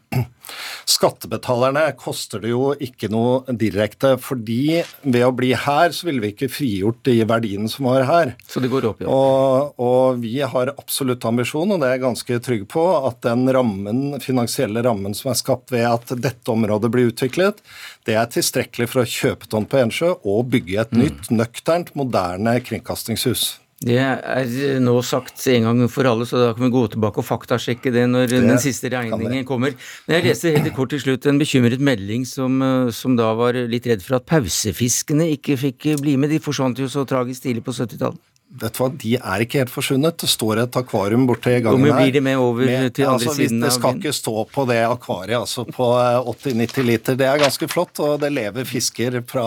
[0.89, 6.33] Skattebetalerne koster det jo ikke noe direkte, fordi ved å bli her, så ville vi
[6.35, 8.35] ikke frigjort de verdiene som var her.
[8.51, 9.09] Så det går opp, ja.
[9.13, 13.47] Og, og vi har absolutt ambisjon, og det er jeg ganske trygg på, at den
[13.55, 17.63] rammen, finansielle rammen som er skapt ved at dette området blir utviklet,
[18.09, 22.59] det er tilstrekkelig for å kjøpe tomt på Ensjø og bygge et nytt, nøkternt, moderne
[22.67, 23.62] kringkastingshus.
[23.83, 27.27] Det er nå sagt en gang for alle, så da kan vi gå tilbake og
[27.27, 29.75] faktasjekke det når den siste regningen kommer.
[30.07, 33.59] Men jeg leste helt kort til slutt en bekymret melding som, eh, som da var
[33.59, 36.31] litt redd for at pausefiskene ikke fikk bli med.
[36.31, 38.32] De forsvant jo så tragisk tidlig på 70-tallet.
[38.61, 40.19] Vet du hva, De er ikke helt forsvunnet.
[40.21, 41.97] Det står et akvarium borti gangen her.
[42.03, 45.39] blir det med over til andre altså, siden Det skal ikke stå på det akvariet
[45.39, 47.17] altså på eh, 80-90 liter.
[47.17, 49.47] Det er ganske flott, og det lever fisker fra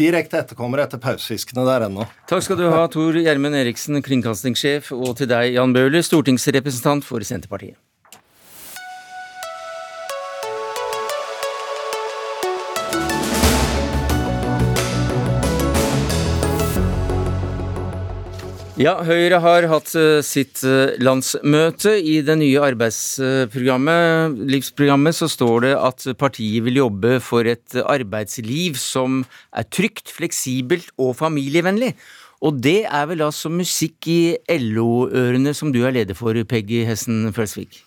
[0.00, 2.08] direkte etterkommere etter pausefiskene der ennå.
[2.30, 7.20] Takk skal du ha, Tor Gjermund Eriksen, kringkastingssjef, og til deg, Jan Bøhler, stortingsrepresentant for
[7.26, 7.76] Senterpartiet.
[18.80, 21.92] Ja, Høyre har hatt eh, sitt eh, landsmøte.
[22.00, 28.80] I det nye arbeidsprogrammet, livsprogrammet, så står det at partiet vil jobbe for et arbeidsliv
[28.80, 29.20] som
[29.52, 31.92] er trygt, fleksibelt og familievennlig.
[32.40, 37.26] Og det er vel altså musikk i LO-ørene som du er leder for, Peggy Hessen
[37.36, 37.82] Følsvik?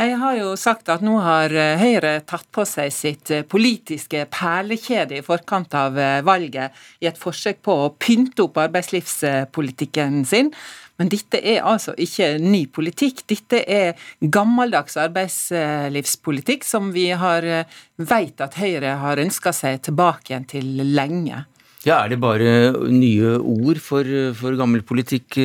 [0.00, 4.22] Jeg har jo sagt at nå har eh, Høyre tatt på seg sitt eh, politiske
[4.32, 10.48] perlekjede i forkant av eh, valget i et forsøk på å pynte opp arbeidslivspolitikken sin.
[10.96, 13.26] Men dette er altså ikke ny politikk.
[13.28, 17.44] Dette er gammeldags arbeidslivspolitikk som vi har
[18.00, 21.44] veit at Høyre har ønska seg tilbake igjen til lenge.
[21.88, 24.04] Ja, Er det bare nye ord for,
[24.36, 25.38] for gammel politikk,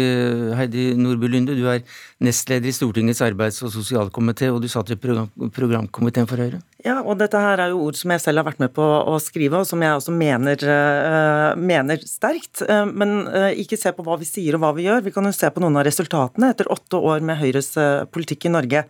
[0.60, 1.56] Heidi Nordby Lunde?
[1.56, 1.86] Du er
[2.24, 6.62] nestleder i Stortingets arbeids- og sosialkomité, og du satt i program, programkomiteen for Høyre?
[6.86, 9.18] Ja, og dette her er jo ord som jeg selv har vært med på å
[9.20, 12.62] skrive, og som jeg også mener, uh, mener sterkt.
[12.62, 15.02] Uh, men uh, ikke se på hva vi sier og hva vi gjør.
[15.08, 17.74] Vi kan jo se på noen av resultatene etter åtte år med Høyres
[18.14, 18.86] politikk i Norge.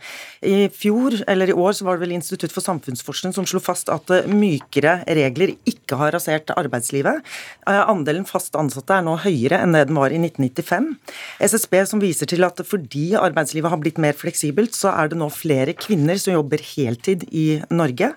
[0.45, 3.89] I fjor, eller i år, så var det vel Institutt for samfunnsforskning som slo fast
[3.93, 7.23] at mykere regler ikke har rasert arbeidslivet.
[7.65, 10.91] andelen fast ansatte er nå høyere enn det den var i 1995.
[11.47, 15.29] SSB som viser til at fordi arbeidslivet har blitt mer fleksibelt, så er det nå
[15.33, 18.11] flere kvinner som jobber heltid i Norge.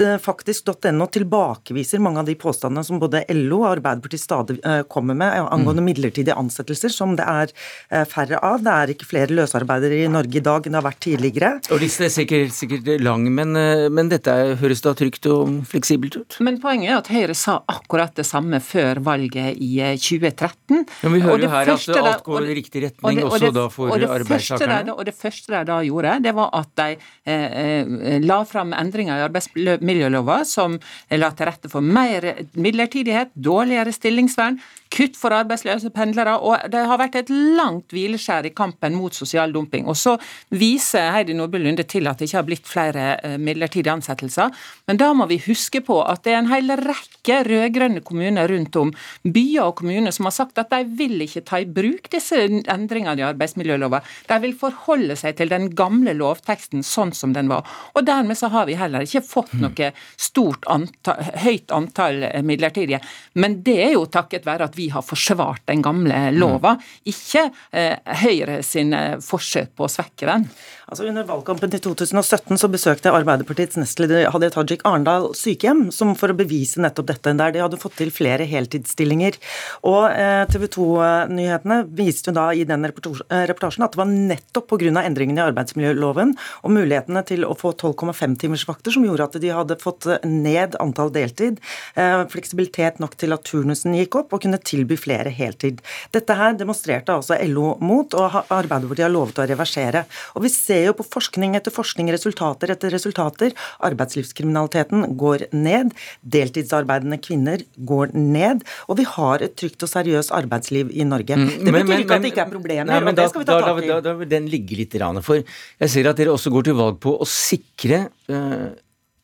[0.00, 5.36] Faktisk.no tilbakeviser mange av de påstandene som både LO og Arbeiderpartiet stadig eh, kommer med
[5.52, 7.52] angående midlertidige ansettelser, som det er
[7.90, 8.62] eh, færre av.
[8.64, 11.52] Det er ikke flere løsarbeidere i Norge i dag enn det har vært tidligere.
[11.74, 15.60] Og listen er sikkert, sikkert lang, men, eh, men dette er, høres da trygt og
[15.70, 16.38] fleksibelt ut?
[16.46, 20.86] Men poenget er at Høyre sa akkurat det samme før valget i eh, 2013.
[21.04, 23.52] Ja, vi hører jo her at alt går i riktig retning, og det- og også
[23.54, 26.72] da for og det første De, Og det første de da gjorde, det var at
[26.80, 30.78] de eh, eh, la fram endringer i arbeidsmiljølova som
[31.10, 34.60] la til rette for mer midlertidighet, dårligere stillingsvern,
[34.90, 39.52] kutt for arbeidsløse pendlere, og det har vært et langt hvileskjær i kampen mot sosial
[39.54, 39.86] dumping.
[39.86, 40.16] Og så
[40.50, 44.50] viser Heidi Nordby Lunde til at det ikke har blitt flere eh, midlertidige ansettelser,
[44.90, 48.78] men da må vi huske på at det er en hel rekke rød-grønne kommuner rundt
[48.80, 48.90] om,
[49.22, 53.22] byer og kommuner, som har sagt at de vil ikke ta i bruk disse endringene
[53.22, 54.02] i arbeidsmiljølova.
[54.26, 57.68] De vil forholde seg til den gamle lovteksten sånn som den var.
[57.94, 63.00] Og dermed så har vi heller ikke fått noe stort antall, høyt antall midlertidige.
[63.38, 67.98] Men det er jo takket være at vi har forsvart den gamle lova, ikke eh,
[68.20, 70.48] Høyre sin forsøk på å svekke den.
[70.90, 76.32] Altså Under valgkampen til 2017 så besøkte Arbeiderpartiets nestleder Hadia Tajik Arendal sykehjem som for
[76.32, 79.38] å bevise nettopp dette, der de hadde fått til flere heltidsstillinger.
[79.86, 84.66] Og eh, TV 2-nyhetene viste jo da i den eh, reportasjen at det var nettopp
[84.72, 85.04] pga.
[85.04, 89.54] endringene i arbeidsmiljøloven og mulighetene til å få 12,5 timers vakter som gjorde at de
[89.54, 91.62] hadde fått ned antall deltid,
[91.94, 95.80] eh, fleksibilitet nok til at turnusen gikk opp, og kunne tilby flere heltid.
[96.14, 100.04] Dette her demonstrerte altså LO mot, og Arbeiderpartiet har lovet å reversere.
[100.38, 103.54] Og vi ser jo på forskning etter forskning, resultater etter resultater.
[103.86, 105.94] Arbeidslivskriminaliteten går ned.
[106.36, 108.64] Deltidsarbeidende kvinner går ned.
[108.88, 111.38] Og vi har et trygt og seriøst arbeidsliv i Norge.
[111.38, 113.48] Mm, det betyr men, ikke at det ikke er problemer, nei, og det skal vi
[113.48, 113.88] ta tak i.
[113.90, 114.94] Da, da, vil den ligge litt.
[115.24, 118.70] For jeg ser at dere også går til valg på å sikre uh,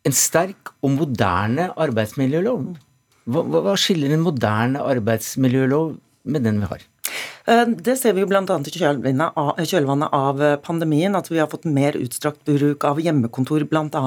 [0.06, 2.74] en sterk og moderne arbeidsmiljølov.
[3.26, 5.96] Hva, hva skiller en moderne arbeidsmiljølov
[6.30, 6.84] med den vi har?
[7.46, 8.42] Eh, det ser vi jo bl.a.
[8.42, 14.04] i kjølvannet av eh, pandemien, at vi har fått mer utstrakt bruk av hjemmekontor bl.a.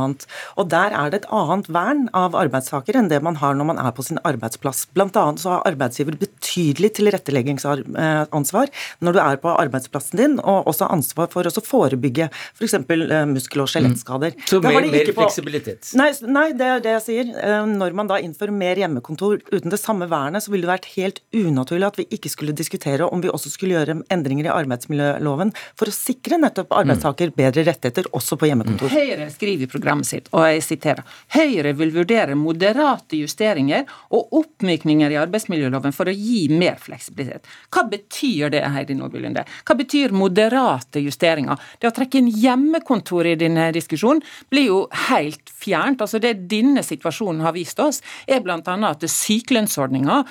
[0.59, 3.79] Og der er det et annet vern av arbeidstakere enn det man har når man
[3.81, 4.85] er på sin arbeidsplass.
[4.95, 5.09] Bl.a.
[5.39, 8.73] så har arbeidsgiver betydelig tilretteleggingsansvar
[9.05, 12.75] når du er på arbeidsplassen din, og også ansvar for å forebygge f.eks.
[12.75, 14.35] Eh, muskel- og skjelettskader.
[14.35, 14.45] Mm.
[14.51, 15.93] Så mer, mer fleksibilitet?
[15.99, 17.33] Nei, nei, det er det jeg sier.
[17.69, 21.23] Når man da innfører mer hjemmekontor uten det samme vernet, så ville det vært helt
[21.35, 25.89] unaturlig at vi ikke skulle diskutere om vi også skulle gjøre endringer i arbeidsmiljøloven for
[25.89, 28.91] å sikre nettopp arbeidstaker bedre rettigheter også på hjemmekontor.
[28.93, 35.13] Høyre skriver i programmet sitt, og jeg siterer, Høyre vil vurdere moderate justeringer og oppmykninger
[35.13, 37.47] i arbeidsmiljøloven for å gi mer fleksibilitet.
[37.73, 39.45] Hva betyr det, Heidi Nordby Lunde?
[39.67, 41.59] Hva betyr moderate justeringer?
[41.79, 46.01] Det å trekke inn hjemmekontor i denne diskusjonen blir jo helt fjernt.
[46.01, 48.59] Altså Det denne situasjonen har vist oss, er bl.a.
[48.59, 50.23] at sykelønnsordninga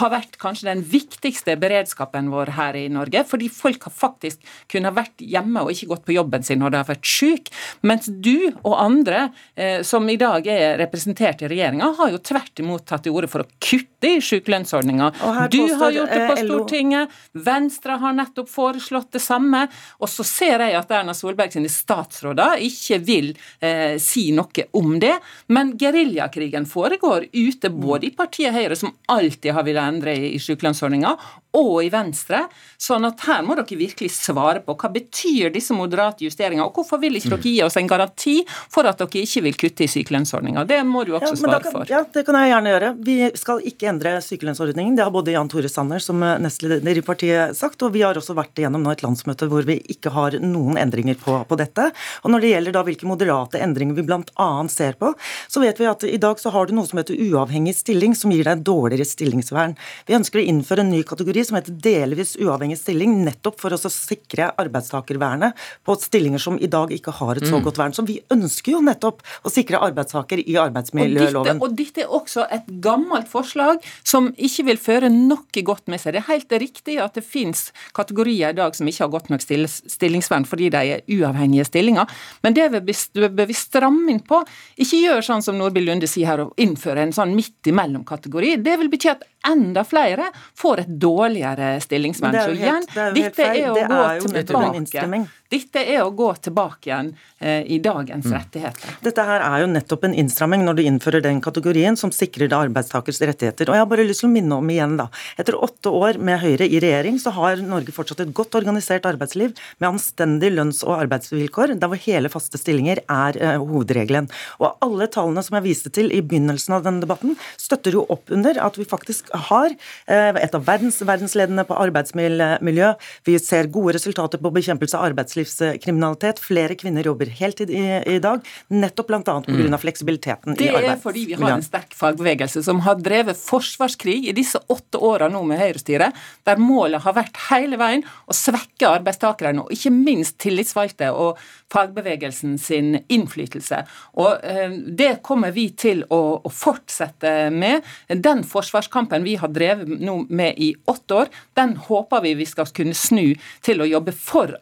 [0.00, 3.24] har vært kanskje den viktigste beredskapen vår her i Norge.
[3.28, 4.40] Fordi folk har faktisk
[4.72, 7.52] kunnet vært hjemme og ikke gått på jobben sin når de har vært syke.
[7.86, 12.64] Mens du og andre eh, som i dag er representert i regjeringa, har jo tvert
[12.64, 15.10] imot tatt til orde for å kutte i sykelønnsordninga.
[15.50, 19.66] Du har gjort det på eh, Stortinget, Venstre har nettopp foreslått det samme.
[20.00, 24.96] Og så ser jeg at Erna Solberg sine statsråder ikke vil eh, si noe om
[25.02, 25.16] det.
[25.52, 31.14] Men geriljakrigen foregår ute både i partiet Høyre, som alltid har villet endre i sykelønnsordninga,
[31.58, 32.44] og i Venstre.
[32.80, 37.00] Sånn at her må dere virkelig svare på hva betyr disse moderate justeringene, og hvorfor
[37.02, 38.38] vil ikke dere gi oss en garanti
[38.72, 40.64] for at dere ikke vil kutte i sykelønnsordninga?
[40.68, 41.90] Det må du også ja, svare kan, for.
[41.92, 42.90] Ja, det kan jeg gjerne gjøre.
[43.04, 44.96] Vi skal ikke endre sykelønnsordningen.
[44.96, 48.36] Det har både Jan Tore Sanner som nestleder i partiet sagt, og vi har også
[48.38, 51.90] vært igjennom nå et landsmøte hvor vi ikke har noen endringer på, på dette.
[52.24, 54.48] Og når det gjelder da hvilke moderate endringer vi bl.a.
[54.72, 55.12] ser på,
[55.52, 58.32] så vet vi at i dag så har du noe som heter uavhengig stilling, som
[58.32, 59.76] gir deg dårligere stillingsvern.
[60.08, 63.78] Vi ønsker å innføre en ny kategori som heter delvis uavhengig stilling, nettopp for å
[63.80, 67.64] sikre arbeidstakervernet på stillinger som i dag ikke har et så mm.
[67.66, 67.96] godt vern.
[67.96, 71.60] Så vi ønsker jo nettopp å sikre arbeidstaker i arbeidsmiljøloven.
[71.60, 75.90] Og dette, og dette er også et gammelt forslag som ikke vil føre noe godt
[75.90, 76.14] med seg.
[76.14, 79.44] Det er helt riktig at det finnes kategorier i dag som ikke har godt nok
[79.44, 82.10] stillingsvern fordi de er uavhengige stillinger,
[82.44, 84.42] men det bør vi stramme inn på.
[84.80, 88.56] Ikke gjør sånn som Nordby Lunde sier her, å innføre en sånn midt imellom-kategori.
[88.64, 90.28] Det vil bety at enda flere
[90.58, 92.36] får et dårligere stillingsvern.
[92.44, 95.26] Så igjen, dette er å gå tilbake.
[95.50, 97.08] Dette er å gå tilbake igjen
[97.42, 98.34] eh, i dagens mm.
[98.36, 98.92] rettigheter.
[99.02, 103.18] Dette her er jo nettopp en innstramming når du innfører den kategorien som sikrer arbeidstakers
[103.26, 103.66] rettigheter.
[103.66, 105.08] Og jeg har bare lyst til å minne om igjen, da.
[105.42, 109.56] Etter åtte år med Høyre i regjering, så har Norge fortsatt et godt organisert arbeidsliv
[109.82, 114.30] med anstendig lønns- og arbeidsvilkår, der hvor hele faste stillinger er eh, hovedregelen.
[114.62, 118.30] Og alle tallene som jeg viste til i begynnelsen av denne debatten, støtter jo opp
[118.30, 122.94] under at vi faktisk har eh, et av verdens verdensledende på arbeidsmiljø.
[123.26, 126.38] Vi ser gode resultater på bekjempelse av arbeidslivskriminalitet arbeidslivskriminalitet.
[126.38, 129.20] Flere kvinner jobber heltid i, i dag, nettopp bl.a.
[129.22, 129.42] pga.
[129.48, 129.78] Mm.
[129.78, 130.86] fleksibiliteten det i arbeidsmiljøet.
[130.86, 134.98] Det er fordi vi har en sterk fagbevegelse som har drevet forsvarskrig i disse åtte
[134.98, 139.92] åra nå med høyrestyret, der målet har vært hele veien å svekke arbeidstakerne, og ikke
[139.94, 143.82] minst tillitsvalgte og fagbevegelsen sin innflytelse.
[144.20, 147.86] Og eh, Det kommer vi til å, å fortsette med.
[148.08, 152.70] Den forsvarskampen vi har drevet nå med i åtte år, den håper vi vi skal
[152.74, 154.56] kunne snu til å jobbe for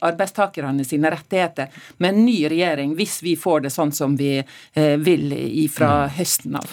[0.68, 4.96] arbeidstakerne sine rettigheter med en ny regjering, hvis vi får det sånn som vi eh,
[4.98, 6.16] vil fra mm.
[6.18, 6.68] høsten av.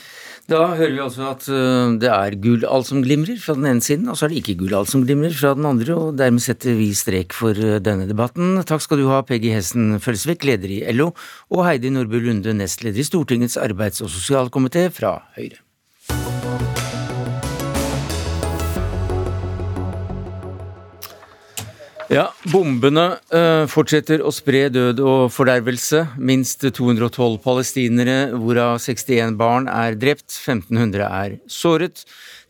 [0.46, 3.82] Da hører vi altså at øh, det er gull alt som glimrer fra den ene
[3.82, 6.44] siden, og så er det ikke gull alt som glimrer fra den andre, og dermed
[6.44, 8.60] setter vi strek for øh, denne debatten.
[8.62, 11.14] Takk skal du ha, Peggy Hessen Følsvik, leder i LO,
[11.50, 15.64] og Heidi Nordby Lunde, nestleder i Stortingets arbeids- og sosialkomité fra Høyre.
[22.15, 26.06] Ja, bombene uh, fortsetter å spre død og fordervelse.
[26.15, 30.30] Minst 212 palestinere, hvorav 61 barn, er drept.
[30.32, 32.06] 1500 er såret.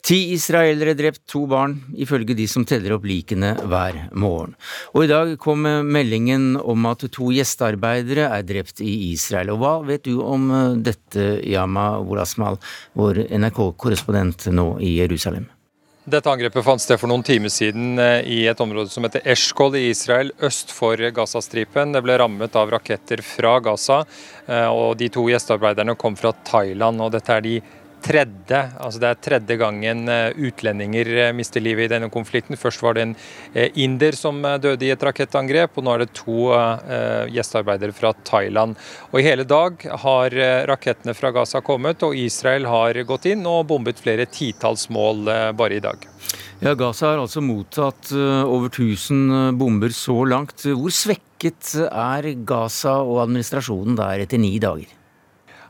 [0.06, 4.54] Ti israelere drept, to barn, ifølge de som teller opp likene hver morgen.
[4.94, 9.56] Og i dag kom meldingen om at to gjestearbeidere er drept i Israel.
[9.56, 12.62] Og hva vet du om eh, dette, Yama Wolasmal,
[12.94, 15.50] vår NRK-korrespondent nå i Jerusalem?
[16.06, 19.74] Dette angrepet fant sted for noen timer siden eh, i et område som heter Eshkol
[19.80, 21.96] i Israel, øst for Gazastripen.
[21.96, 24.04] Det ble rammet av raketter fra Gaza,
[24.46, 27.02] eh, og de to gjestearbeiderne kom fra Thailand.
[27.02, 27.56] og Dette er de
[28.06, 32.58] tredje, altså det er tredje gangen eh, utlendinger eh, mister livet i denne konflikten.
[32.60, 33.14] Først var det en
[33.54, 36.50] eh, inder som døde i et rakettangrep, og nå er det to
[37.34, 38.76] gjestearbeidere fra Thailand.
[39.12, 40.36] Og I hele dag har
[40.70, 45.26] rakettene fra Gaza kommet, og Israel har gått inn og bombet flere titalls mål
[45.58, 46.06] bare i dag.
[46.64, 50.66] Ja, Gaza har altså mottatt over 1000 bomber så langt.
[50.66, 54.94] Hvor svekket er Gaza og administrasjonen der etter ni dager?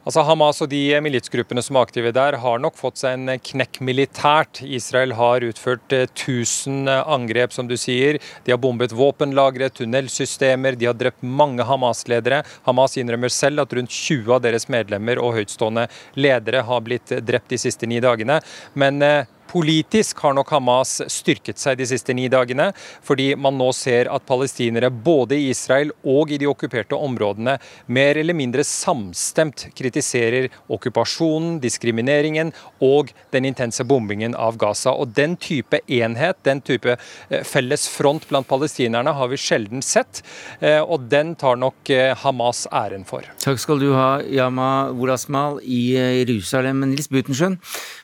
[0.05, 3.79] Altså Hamas og de militsgruppene som er aktive der, har nok fått seg en knekk
[3.81, 4.61] militært.
[4.61, 8.19] Israel har utført 1000 eh, angrep, som du sier.
[8.45, 12.43] De har bombet våpenlagre, tunnelsystemer, de har drept mange Hamas-ledere.
[12.69, 15.87] Hamas innrømmer selv at rundt 20 av deres medlemmer og høytstående
[16.21, 18.37] ledere har blitt drept de siste ni dagene.
[18.77, 22.65] Men eh, Politisk har nok Hamas styrket seg de siste ni dagene,
[22.99, 27.53] fordi man nå ser at palestinere både i Israel og i de okkuperte områdene
[27.87, 32.51] mer eller mindre samstemt kritiserer okkupasjonen, diskrimineringen
[32.83, 34.91] og den intense bombingen av Gaza.
[34.91, 40.19] Og Den type enhet, den type eh, felles front blant palestinerne har vi sjelden sett,
[40.59, 43.23] eh, og den tar nok eh, Hamas æren for.
[43.39, 46.83] Takk skal du ha, Yama Wolasmal i Jerusalem.
[46.91, 47.55] Nils Butenschøn,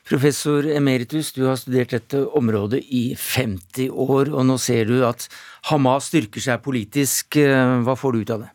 [0.08, 5.28] professor emeritus du har studert dette området i 50 år, og nå ser du at
[5.70, 7.38] Hamas styrker seg politisk.
[7.38, 8.52] Hva får du ut av det?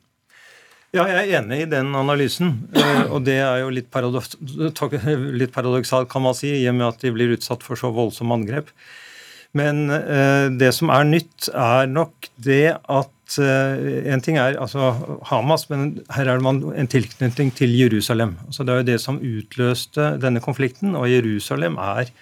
[0.96, 2.54] Ja, jeg er enig i den analysen.
[2.72, 6.88] Eh, og det er jo litt, paradoks, litt paradoksalt, kan man si, i og med
[6.88, 8.72] at de blir utsatt for så voldsomme angrep.
[9.58, 14.94] Men eh, det som er nytt, er nok det at eh, En ting er altså
[15.28, 18.38] Hamas, men her er det en tilknytning til Jerusalem.
[18.48, 22.14] Altså Det er jo det som utløste denne konflikten, og Jerusalem er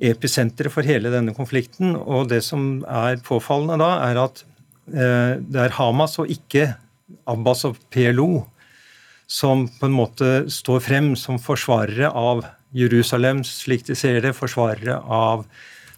[0.00, 1.94] episenteret for hele denne konflikten.
[1.96, 4.44] Og det som er påfallende da, er at
[4.92, 6.72] eh, det er Hamas og ikke
[7.30, 8.46] Abbas og PLO
[9.30, 12.42] som på en måte står frem som forsvarere av
[12.74, 15.44] Jerusalem, slik de ser det, forsvarere av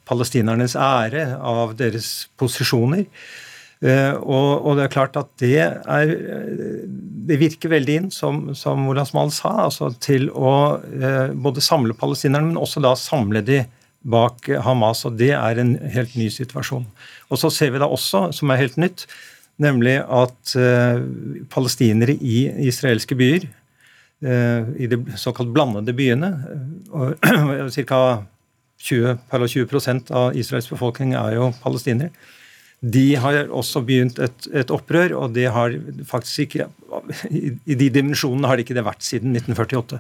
[0.09, 3.07] palestinernes ære, av deres posisjoner.
[3.83, 6.11] Uh, og, og, det er klart at det er
[7.27, 10.53] Det virker veldig inn, som, som Olasmal sa, altså til å
[11.35, 13.63] både samle palestinerne, men også da samle de
[14.03, 15.05] bak Hamas.
[15.09, 16.87] Og det er en helt ny situasjon.
[17.31, 19.07] Og så ser vi da også, som er helt nytt,
[19.63, 21.03] nemlig at uh,
[21.53, 23.47] palestinere i israelske byer,
[24.27, 26.33] uh, i de såkalt blandede byene
[27.77, 28.03] Ca.
[28.83, 32.11] 20, 20 av Israels befolkning er jo palestinere
[32.83, 35.75] de har også begynt et, et, opprør, og det har
[36.07, 36.67] faktisk ikke
[37.31, 39.99] I de dimensjonene har det ikke det vært siden 1948.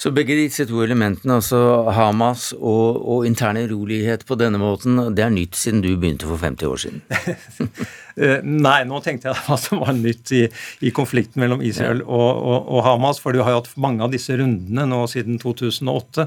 [0.00, 1.60] Så begge disse to elementene, altså
[1.94, 6.40] Hamas og, og intern urolighet på denne måten, det er nytt siden du begynte for
[6.42, 7.02] 50 år siden?
[8.20, 10.40] Eh, nei, nå tenkte jeg hva som var nytt i,
[10.84, 14.10] i konflikten mellom Israel og, og, og Hamas, for du har jo hatt mange av
[14.12, 16.26] disse rundene nå siden 2008.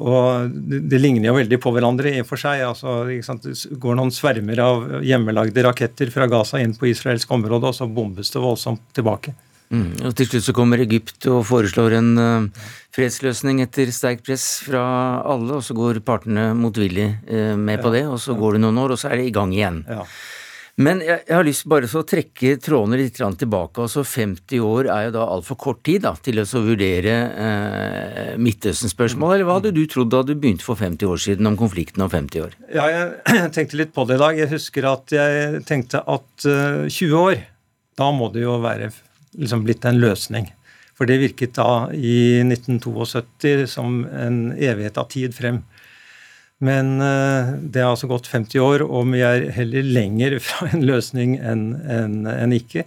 [0.00, 2.62] Og det, ligner jo veldig på hverandre i og for seg.
[2.64, 7.76] altså Det går noen svermer av hjemmelagde raketter fra Gaza inn på israelsk område, og
[7.76, 9.36] så bombes det voldsomt tilbake.
[9.70, 14.48] Mm, og Til slutt så kommer Egypt og foreslår en uh, fredsløsning etter sterkt press
[14.66, 14.82] fra
[15.22, 18.64] alle, og så går partene motvillig uh, med ja, på det, og så går det
[18.66, 19.84] noen år, og så er det i gang igjen.
[19.86, 20.02] Ja.
[20.80, 23.82] Men jeg, jeg har lyst bare til å trekke trådene litt tilbake.
[23.82, 29.34] altså 50 år er jo da altfor kort tid da, til å vurdere eh, Midtøsten-spørsmål.
[29.34, 32.12] Eller hva hadde du trodd da du begynte for 50 år siden om konflikten om
[32.12, 32.56] 50 år?
[32.72, 34.40] Ja, jeg tenkte litt på det i dag.
[34.40, 37.44] Jeg husker at jeg tenkte at uh, 20 år,
[38.00, 38.92] da må det jo være
[39.38, 40.50] liksom blitt en løsning.
[40.98, 45.62] For det virket da i 1972 som en evighet av tid frem.
[46.60, 50.84] Men uh, det har altså gått 50 år, og vi er heller lenger fra en
[50.84, 52.84] løsning enn en, en ikke.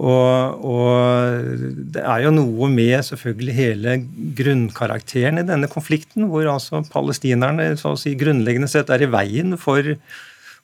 [0.00, 1.54] Og, og,
[1.94, 3.96] det er jo noe med selvfølgelig hele
[4.38, 9.58] grunnkarakteren i denne konflikten, hvor altså palestinerne så å si grunnleggende sett er i veien
[9.60, 9.82] for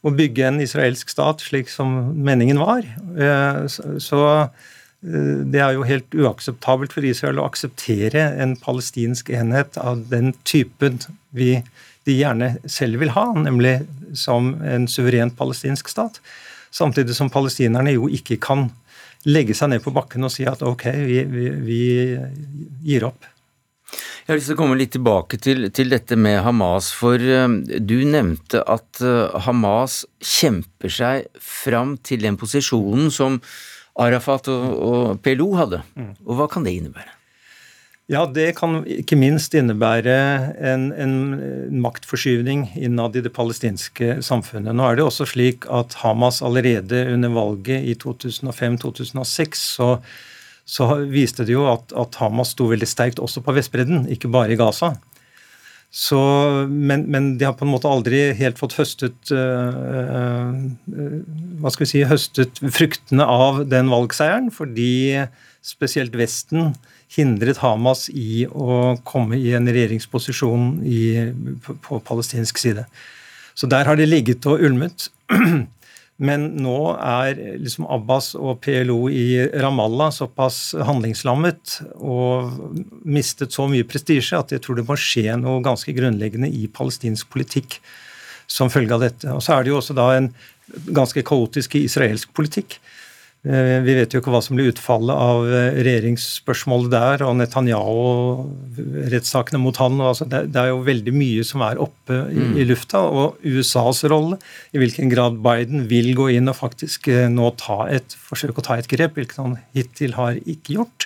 [0.06, 2.86] å bygge en israelsk stat slik som meningen var.
[3.72, 4.22] Så, så
[5.06, 10.98] det er jo helt uakseptabelt for Israel å akseptere en palestinsk enhet av den typen
[11.36, 11.60] vi
[12.06, 13.80] de gjerne selv vil ha, nemlig
[14.16, 16.20] som en suveren palestinsk stat.
[16.74, 18.68] Samtidig som palestinerne jo ikke kan
[19.26, 21.80] legge seg ned på bakken og si at ok, vi, vi, vi
[22.86, 23.26] gir opp.
[24.26, 27.46] Jeg har lyst til å komme litt tilbake til, til dette med Hamas, for uh,
[27.62, 33.38] du nevnte at uh, Hamas kjemper seg fram til den posisjonen som
[34.02, 35.82] Arafat og, og PLO hadde.
[35.96, 36.12] Mm.
[36.26, 37.16] Og hva kan det innebære?
[38.06, 40.14] Ja, det kan ikke minst innebære
[40.62, 41.14] en, en,
[41.82, 44.76] maktforskyvning innad i det palestinske samfunnet.
[44.78, 49.88] Nå er det også slik at Hamas allerede under valget i 2005-2006 så,
[50.62, 54.54] så, viste det jo at, at, Hamas sto veldig sterkt også på Vestbredden, ikke bare
[54.54, 54.92] i Gaza.
[55.90, 56.18] Så,
[56.68, 60.50] men, men, de har på en måte aldri helt fått høstet øh,
[60.92, 61.14] øh,
[61.62, 65.24] hva skal vi si, høstet fruktene av den valgseieren, fordi
[65.64, 66.74] spesielt Vesten
[67.16, 71.00] hindret Hamas i å komme i en regjeringsposisjon i,
[71.64, 72.84] på, på, palestinsk side.
[73.56, 75.08] Så der har de ligget og ulmet.
[76.16, 82.54] Men nå er liksom Abbas og PLO i Ramallah såpass handlingslammet og
[83.04, 87.28] mistet så mye prestisje at jeg tror det må skje noe ganske grunnleggende i palestinsk
[87.34, 87.76] politikk
[88.48, 89.28] som følge av dette.
[89.34, 90.30] Og så er det jo også da en
[90.96, 92.78] ganske kaotisk israelsk politikk.
[93.46, 99.60] Eh, vi vet jo ikke hva som blir utfallet av eh, regjeringsspørsmålet der, og Netanyahu-rettssakene
[99.62, 100.00] mot han.
[100.02, 102.56] Altså det, er jo veldig mye som er oppe i, mm.
[102.58, 103.00] i, lufta.
[103.06, 104.36] Og USAs rolle,
[104.74, 108.66] i hvilken grad Biden vil gå inn og faktisk eh, nå ta et, forsøke å
[108.66, 111.00] ta et grep, hvilket han hittil har ikke gjort.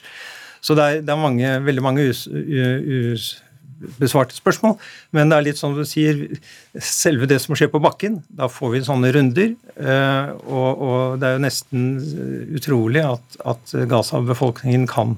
[0.64, 3.42] Så det er, det er mange, veldig mange us, us,
[4.00, 4.76] besvarte spørsmål.
[5.16, 6.26] Men det er litt sånn du sier,
[6.76, 9.54] selve det som skjer på bakken, da får vi sånne runder.
[9.76, 11.86] Eh, og, og det er jo nesten
[12.58, 15.16] utrolig at, at Gaza-befolkningen kan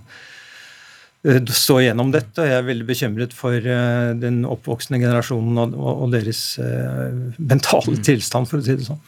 [1.23, 2.43] Eh, stå gjennom dette.
[2.43, 8.03] og Jeg er veldig bekymret for eh, den oppvoksende generasjonen og, deres eh, mentale mm.
[8.09, 8.99] tilstand, for å si det sånn.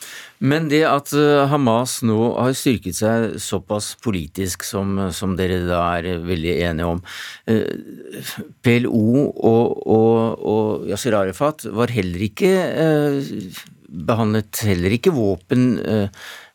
[0.45, 1.13] Men det at
[1.51, 7.01] Hamas nå har styrket seg såpass politisk som, som dere da er veldig enige om
[8.65, 12.53] PLO og, og, og Yasir Arafat var heller ikke
[13.95, 15.79] behandlet heller ikke våpen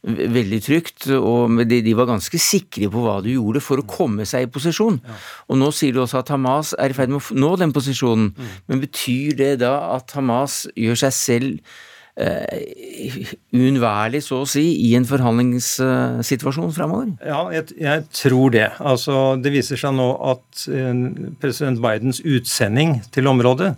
[0.04, 4.24] veldig trygt, og de, de, var ganske sikre på hva du gjorde for å komme
[4.28, 5.00] seg i posisjon.
[5.04, 5.18] Ja.
[5.52, 8.32] Og nå sier du også at Hamas er i ferd med å nå den posisjonen.
[8.32, 8.54] Mm.
[8.72, 11.76] Men betyr det da at Hamas gjør seg selv
[13.56, 17.14] uunnværlig, så å si, i en forhandlingssituasjon fremover?
[17.24, 18.68] Ja, jeg, jeg, tror det.
[18.80, 20.92] Altså, det viser seg nå at uh,
[21.40, 23.76] president Bidens utsending til området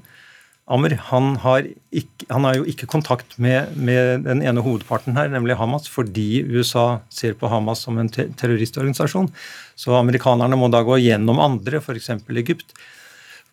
[0.71, 5.27] Ammer han har, ikke, han har, jo ikke kontakt med, med, den ene hovedparten her,
[5.33, 9.27] nemlig Hamas, fordi USA ser på Hamas som en terroristorganisasjon.
[9.75, 12.13] Så amerikanerne må da gå gjennom andre, f.eks.
[12.29, 12.71] Egypt.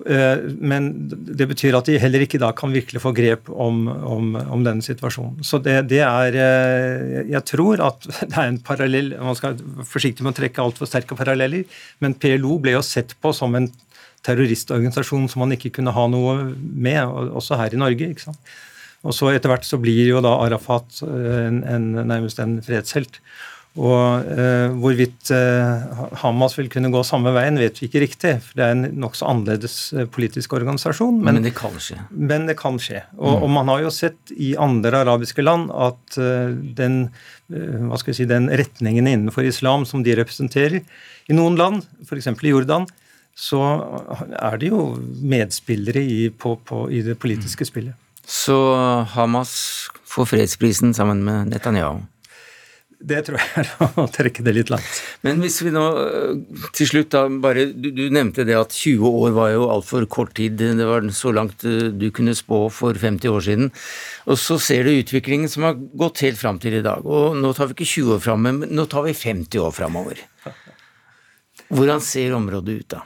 [0.07, 4.37] Eh, men det betyr at de heller ikke da kan virkelig få grep om, om,
[4.39, 5.43] om denne situasjonen.
[5.43, 9.89] Så det, det, er eh, Jeg tror at det er en parallell Man skal være
[9.91, 11.67] forsiktig med å trekke altfor sterke paralleller,
[12.05, 13.67] men PLO ble jo sett på som en
[14.27, 17.03] terroristorganisasjon som man ikke kunne ha noe med,
[17.39, 18.11] også her i Norge.
[18.13, 18.57] ikke sant?
[19.07, 23.19] Og så Etter hvert så blir jo da Arafat eh, en, en, nærmest en fredshelt.
[23.79, 28.33] Og eh, Hvorvidt eh, Hamas vil kunne gå samme veien, vet vi ikke riktig.
[28.43, 31.21] for Det er en nokså annerledes eh, politisk organisasjon.
[31.23, 32.01] Men, men, det kan skje.
[32.11, 33.05] Men det kan skje.
[33.17, 33.45] Og, mm.
[33.45, 36.99] og, man har jo sett i andre arabiske land at eh, den,
[37.55, 40.83] uh, hva skal vi si, den retningen innenfor islam som de representerer
[41.29, 42.33] i noen land, f.eks.
[42.35, 42.89] i Jordan,
[43.39, 43.63] så
[44.35, 44.83] er det jo
[45.23, 47.95] medspillere i, på, på, i det politiske spillet.
[48.29, 48.59] Så
[49.15, 49.53] Hamas
[50.09, 52.03] får fredsprisen sammen med Netanyahu?
[52.99, 53.69] Det tror jeg er
[54.03, 55.01] å trekke det litt langt.
[55.23, 59.07] Men hvis vi nå øh, til slutt da bare Du, du nevnte det at 20
[59.07, 60.57] år var jo altfor kort tid.
[60.59, 63.71] Det var så langt øh, du kunne spå for 50 år siden.
[64.27, 67.07] Og så ser du utviklingen som har gått helt fram til i dag.
[67.07, 70.25] Og nå tar vi ikke 20 år fram, men nå tar vi 50 år framover.
[71.69, 73.05] Hvordan ser området ut da?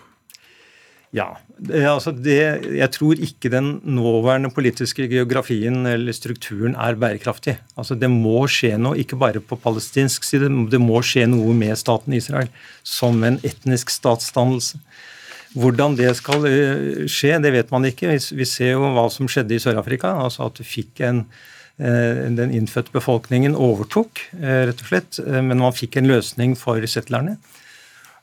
[1.12, 2.38] Ja, det, altså det,
[2.72, 7.58] jeg tror ikke den nåværende politiske geografien eller strukturen er bærekraftig.
[7.76, 11.76] Altså Det må skje noe, ikke bare på palestinsk side, det må skje noe med
[11.76, 12.48] staten Israel
[12.82, 14.80] som en etnisk statsdannelse.
[15.52, 18.16] Hvordan det skal eh, skje, det vet man ikke.
[18.32, 20.14] Vi ser jo hva som skjedde i Sør-Afrika.
[20.24, 21.26] altså At du fikk en
[21.76, 26.80] eh, den innfødte befolkningen overtok, eh, rett og slett, men man fikk en løsning for
[26.88, 27.36] settlerne.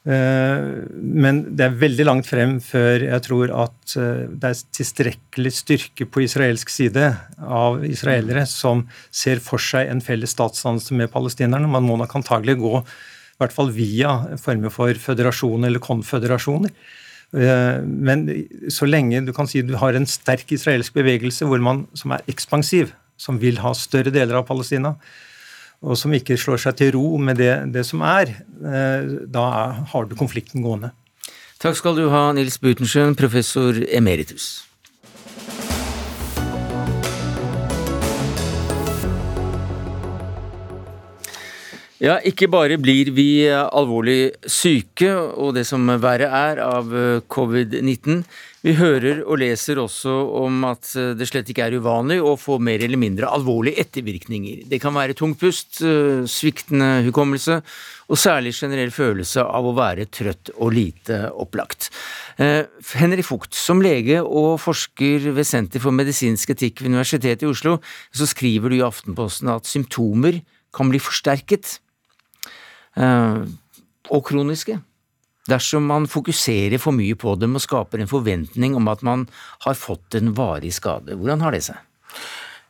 [0.07, 5.51] Eh, men det er veldig langt frem før jeg tror at eh, det er tilstrekkelig
[5.57, 7.09] styrke på israelsk side
[7.43, 11.67] av israelere som ser for seg en felles statsdannelse med palestinerne.
[11.67, 16.71] Man må nok antagelig gå i hvert fall via former for føderasjon eller konføderasjoner.
[17.35, 18.25] Eh, men
[18.71, 22.95] så lenge du kan si du har en sterk israelsk bevegelse man, som er ekspansiv,
[23.19, 24.95] som vil ha større deler av Palestina,
[25.81, 29.45] og som ikke slår seg til ro med det, det som er, eh, da
[29.91, 30.91] har du konflikten gående.
[31.59, 34.68] Takk skal du ha, Nils Butenschøn, professor emeritus.
[41.99, 46.93] Ja, ikke bare blir vi alvorlig syke, og det som verre er, av
[47.27, 48.21] covid-19.
[48.63, 52.79] Vi hører og leser også om at det slett ikke er uvanlig å få mer
[52.85, 54.61] eller mindre alvorlige ettervirkninger.
[54.71, 55.81] Det kan være tung pust,
[56.31, 57.57] sviktende hukommelse
[58.07, 61.89] og særlig generell følelse av å være trøtt og lite opplagt.
[62.39, 67.75] Henry Fugt, som lege og forsker ved Senter for medisinsk etikk ved Universitetet i Oslo,
[68.15, 70.39] så skriver du i Aftenposten at symptomer
[70.75, 71.88] kan bli forsterket Eh,
[72.97, 74.79] og kroniske.
[75.49, 79.27] Dersom man fokuserer for mye på dem og skaper en forventning om at man
[79.65, 81.17] har fått en varig skade.
[81.17, 81.79] Hvordan har det seg?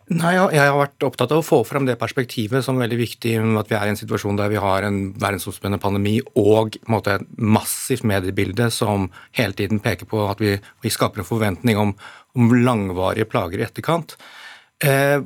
[0.09, 3.36] Nei, Jeg har vært opptatt av å få frem det perspektivet som er veldig viktig
[3.61, 7.28] at vi er i en situasjon der vi har en verdensomspennende pandemi og måte, et
[7.38, 11.93] massivt mediebilde som hele tiden peker på at vi, vi skaper en forventning om,
[12.34, 14.17] om langvarige plager i etterkant.
[14.82, 15.20] Eh,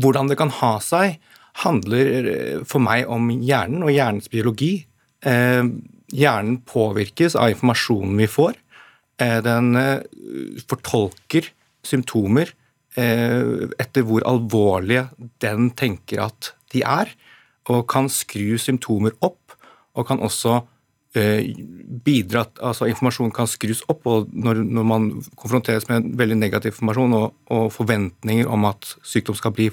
[0.00, 1.18] hvordan det kan ha seg
[1.64, 4.72] handler eh, for meg om hjernen og hjernens biologi.
[5.26, 5.62] Eh,
[6.10, 8.58] hjernen påvirkes av informasjonen vi får.
[9.20, 9.74] Eh, den
[10.68, 11.52] fortolker
[11.86, 12.54] symptomer
[13.00, 15.04] etter hvor alvorlige
[15.40, 17.12] den tenker at de er,
[17.70, 19.54] og kan skru symptomer opp,
[19.94, 20.56] og kan også
[21.14, 25.06] bidra altså Informasjon kan skrus opp, og når, når man
[25.38, 29.70] konfronteres med veldig negativ informasjon og, og forventninger om at sykdom skal bli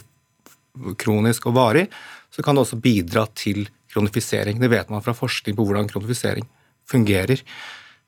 [1.00, 1.88] kronisk og varig,
[2.34, 4.60] så kan det også bidra til kronifisering.
[4.62, 6.48] Det vet man fra forskning på hvordan kronifisering
[6.88, 7.42] fungerer.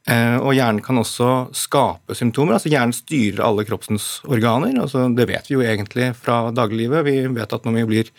[0.09, 2.55] Eh, og hjernen kan også skape symptomer.
[2.55, 4.73] altså Hjernen styrer alle kroppsens organer.
[4.81, 7.05] altså Det vet vi jo egentlig fra dagliglivet.
[7.05, 8.11] Vi vet at når vi blir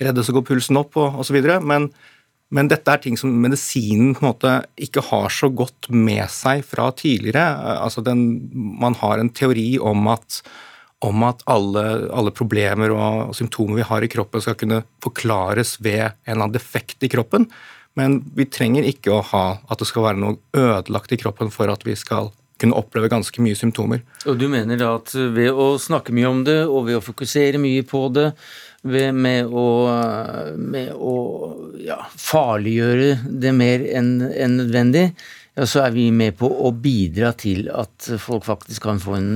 [0.00, 1.38] redde, så går pulsen opp og osv.
[1.62, 1.90] Men,
[2.50, 6.64] men dette er ting som medisinen på en måte ikke har så godt med seg
[6.66, 7.44] fra tidligere.
[7.44, 8.50] Eh, altså den,
[8.80, 10.42] Man har en teori om at
[11.04, 11.82] om at alle,
[12.14, 16.56] alle, problemer og symptomer vi har i kroppen skal kunne forklares ved en eller annen
[16.56, 17.48] defekt i kroppen.
[17.96, 21.72] Men vi trenger ikke å ha at det skal være noe ødelagt i kroppen for
[21.72, 24.00] at vi skal kunne oppleve ganske mye symptomer.
[24.24, 27.60] Og du mener da at ved å snakke mye om det, og ved å fokusere
[27.60, 28.30] mye på det,
[28.86, 29.66] med å,
[30.56, 31.16] med å
[31.82, 35.10] ja, farliggjøre det mer enn en nødvendig,
[35.56, 39.28] ja, så er vi med på å bidra til at folk faktisk kan få en,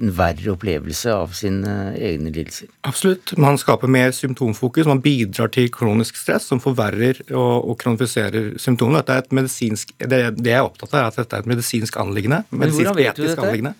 [0.00, 2.70] en verre opplevelse av sine egne lidelser.
[2.88, 3.34] Absolutt.
[3.36, 4.88] Man skaper mer symptomfokus.
[4.88, 9.02] Man bidrar til kronisk stress som forverrer og, og kronifiserer symptomene.
[9.02, 11.52] Dette er et medisinsk, det, det jeg er opptatt av, er at dette er et
[11.52, 12.40] medisinsk anliggende.
[12.50, 13.44] Medisinsk hvordan vet du dette?
[13.44, 13.74] Anliggende.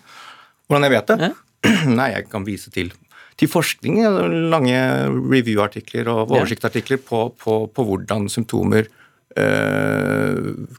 [0.69, 1.31] Hvordan jeg vet det?
[1.31, 1.33] Ja?
[1.99, 2.93] Nei, jeg kan vise til
[3.41, 4.03] til forskning,
[4.51, 4.77] lange
[5.09, 8.85] review-artikler og oversiktsartikler på, på, på hvordan symptomer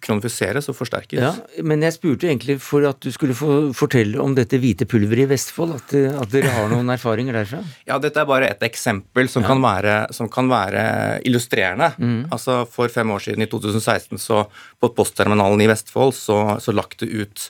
[0.03, 1.21] kronifiseres og forsterkes.
[1.23, 5.25] Ja, men jeg spurte egentlig for at du skulle få fortelle om dette hvite pulveret
[5.25, 5.73] i Vestfold.
[5.79, 7.63] At, at, dere har noen erfaringer derfra?
[7.89, 9.51] Ja, dette er bare et eksempel som, ja.
[9.53, 10.85] kan, være, som kan, være,
[11.29, 11.93] illustrerende.
[11.97, 12.21] Mm.
[12.35, 14.45] Altså For fem år siden, i 2016, så
[14.81, 17.49] på postterminalen i Vestfold, så, så lagt det ut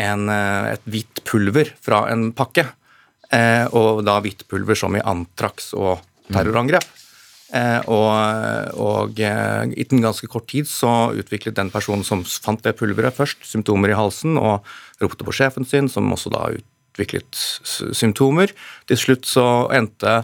[0.00, 2.66] en, eh, et hvitt pulver fra en pakke.
[3.32, 6.88] Eh, og da hvitt pulver som i antrax og terrorangrep.
[7.52, 12.78] Eh, og, og eh, innen ganske kort tid så utviklet den personen som fant det
[12.78, 14.64] pulveret først, symptomer i halsen, og
[15.02, 17.36] ropte på sjefen sin, som også da utviklet
[17.92, 18.54] symptomer.
[18.88, 20.22] Til slutt så endte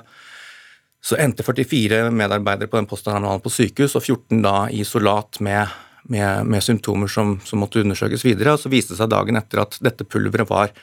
[1.05, 5.71] så endte 44 medarbeidere på den posten på sykehus, og 14 da i isolat med,
[6.11, 8.57] med, med symptomer som, som, måtte undersøkes videre.
[8.57, 10.75] og Så viste det seg dagen etter at dette pulveret var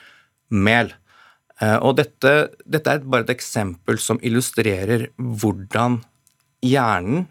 [0.50, 0.94] mel.
[1.60, 2.32] Eh, og dette,
[2.64, 6.00] dette er bare et eksempel som illustrerer hvordan
[6.66, 7.24] hjernen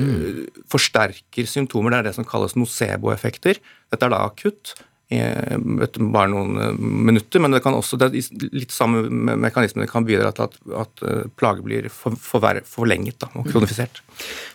[0.00, 0.42] mm.
[0.72, 1.94] forsterker symptomer.
[1.94, 3.60] Det er det som kalles nocebo-effekter.
[3.92, 4.76] Dette er da akutt
[5.06, 9.04] bare noen eh, minutter, men det kan også, det er litt samme
[9.38, 13.46] mekanisme det kan bidra til at, at eh, plager blir for, for, forlenget da, og
[13.46, 14.02] kronifisert.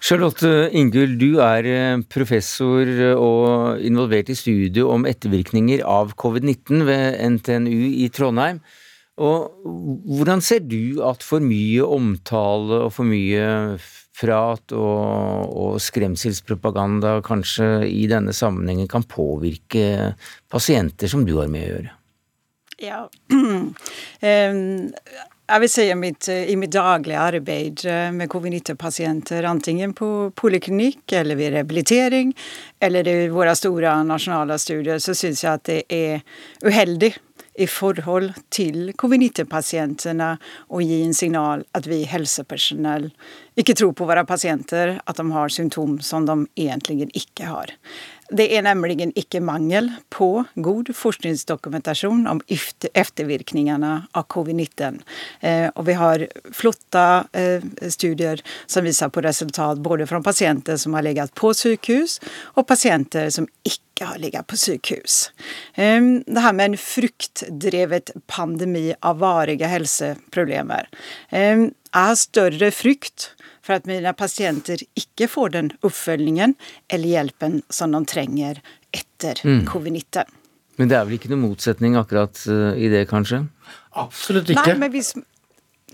[0.04, 2.84] Charlotte Ingull, du er eh, professor
[3.16, 8.60] og involvert i studiet om ettervirkninger av covid-19 ved NTNU i Trondheim.
[9.20, 9.52] Og
[10.08, 13.78] hvordan ser du at for mye omtale og for mye
[14.22, 20.14] prat og, og, skremselspropaganda kanskje i denne sammenhengen kan påvirke
[20.52, 21.96] pasienter som du har med å gjøre?
[22.82, 23.02] Ja,
[25.52, 31.14] jeg vil si i mitt, i mitt daglige arbeid eh, med covid-19-pasienter, enten på poliklinikk
[31.20, 32.32] eller ved rehabilitering,
[32.82, 36.24] eller i våre store nasjonale studier, så syns jeg at det er
[36.66, 37.14] uheldig
[37.62, 40.32] i forhold til covid-19-pasientene
[40.70, 43.12] og gi en signal at vi helsepersonell
[43.60, 47.76] ikke tror på våre pasienter at de har symptom som de egentlig ikke har.
[48.32, 55.02] Det er nemlig ikke mangel på god forskningsdokumentasjon om ettervirkningene av covid-19.
[55.44, 56.24] Eh, og vi har
[56.56, 57.04] flotte
[57.36, 58.40] eh, studier
[58.72, 62.20] som viser på resultat både fra pasienter som har ligget på sykehus,
[62.56, 65.20] og pasienter som ikke har ligget på sykehus.
[65.76, 70.88] Eh, det her med en fruktdrevet pandemi av varige helseproblemer.
[71.92, 73.34] Har større frykt
[73.72, 76.58] for at mine pasienter ikke får den oppfølgingen
[76.92, 78.60] eller hjelpen som de trenger
[78.92, 79.64] etter mm.
[79.70, 80.28] covid-19.
[80.80, 83.46] Men det er vel ikke noen motsetning akkurat uh, i det, kanskje?
[84.02, 84.76] Absolutt ikke.
[84.76, 85.14] Nei, hvis...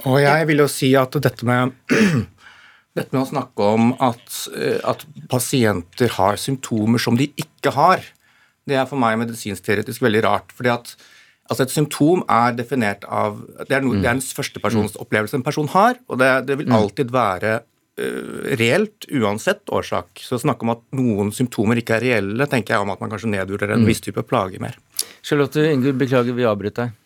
[0.05, 1.73] Og jeg vil jo si at dette med
[2.97, 4.25] dette med å snakke om at,
[4.57, 8.05] eh, at, pasienter har symptomer som de ikke har,
[8.69, 10.53] det er for meg medisinsk-teoretisk veldig rart.
[10.55, 10.95] fordi at
[11.47, 14.03] altså Et symptom er definert av Det er, no, mm.
[14.03, 15.33] det er en førstepersons mm.
[15.39, 16.77] en person har, og det, det vil mm.
[16.77, 20.21] alltid være uh, reelt uansett årsak.
[20.21, 23.11] Så å snakke om at noen symptomer ikke er reelle, tenker jeg om at man
[23.13, 23.89] kanskje nedvurderer en mm.
[23.89, 24.77] viss type plage mer.
[25.25, 27.03] Charlotte Ingrid, beklager vi avbryter deg.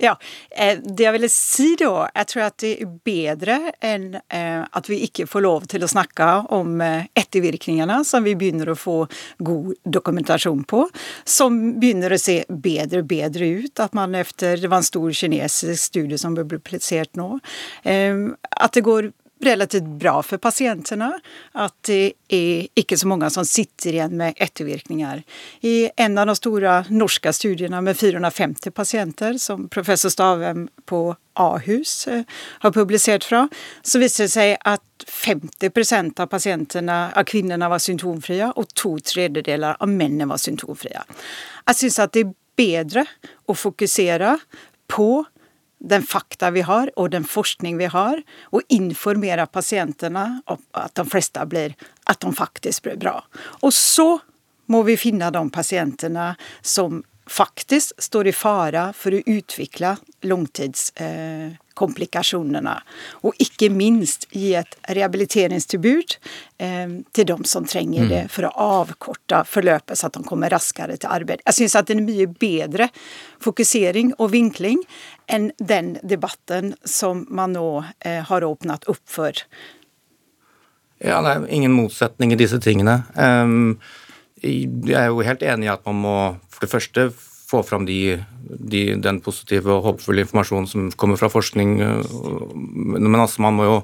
[0.00, 0.18] Ja,
[0.50, 4.88] eh, Det jeg ville si da, jeg tror at det er bedre enn eh, at
[4.88, 8.96] vi ikke får lov til å snakke om eh, ettervirkningene, som vi begynner å få
[9.44, 10.86] god dokumentasjon på,
[11.28, 13.76] som begynner å se bedre og bedre ut.
[13.80, 17.36] At man etter Det var en stor kinesisk studie som ble plassert nå.
[17.84, 19.10] At det går
[19.40, 21.12] relativt bra for pasientene.
[21.52, 25.22] At det er ikke så mange som sitter igjen med ettervirkninger.
[25.66, 31.02] I en av de store norske studiene med 450 pasienter, som professor Stavem på
[31.40, 32.24] Ahus eh,
[32.60, 33.46] har publisert fra,
[33.82, 39.78] så viser det seg at 50% av pasientene, av kvinnene var symptomfrie, og to tredjedeler
[39.80, 41.04] av mennene var symptomfrie.
[41.70, 43.06] Jeg syns at det er bedre
[43.48, 44.36] å fokusere
[44.90, 45.10] på
[45.80, 48.20] den fakta vi har og den forskning vi har,
[48.52, 51.74] og informere pasientene om at de fleste blir,
[52.04, 53.16] at de faktisk blir bra.
[53.64, 54.18] Og så
[54.70, 59.96] må vi finne de pasientene som faktisk står i fare for å utvikle
[61.80, 62.76] langtidskomplikasjonene.
[63.24, 66.16] Og ikke minst gi et rehabiliteringstilbud
[66.58, 68.28] eh, til de som trenger det, mm.
[68.30, 71.40] for å avkorte forløpet, så at de kommer raskere til arbeid.
[71.46, 72.90] Jeg syns det er mye bedre
[73.40, 74.82] fokusering og vinkling
[75.30, 79.32] enn den debatten som man nå eh, har åpnet opp for.
[81.00, 83.04] Ja, det er ingen motsetning i disse tingene.
[83.16, 83.80] Um,
[84.44, 86.16] jeg er jo helt enig i at man må
[86.52, 87.06] for det første
[87.50, 91.76] få fram de, de, den positive og håpefulle informasjonen som kommer fra forskning.
[92.94, 93.76] Men altså, man må jo,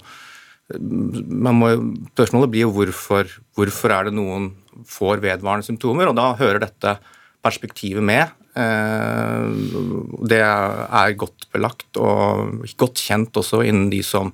[0.78, 1.72] man må
[2.14, 4.52] Spørsmålet blir jo hvorfor, hvorfor er det noen
[4.88, 6.96] får vedvarende symptomer, og da hører dette
[7.44, 8.32] perspektivet med.
[8.56, 9.46] Eh,
[10.30, 14.32] det er godt belagt og godt kjent også innen de som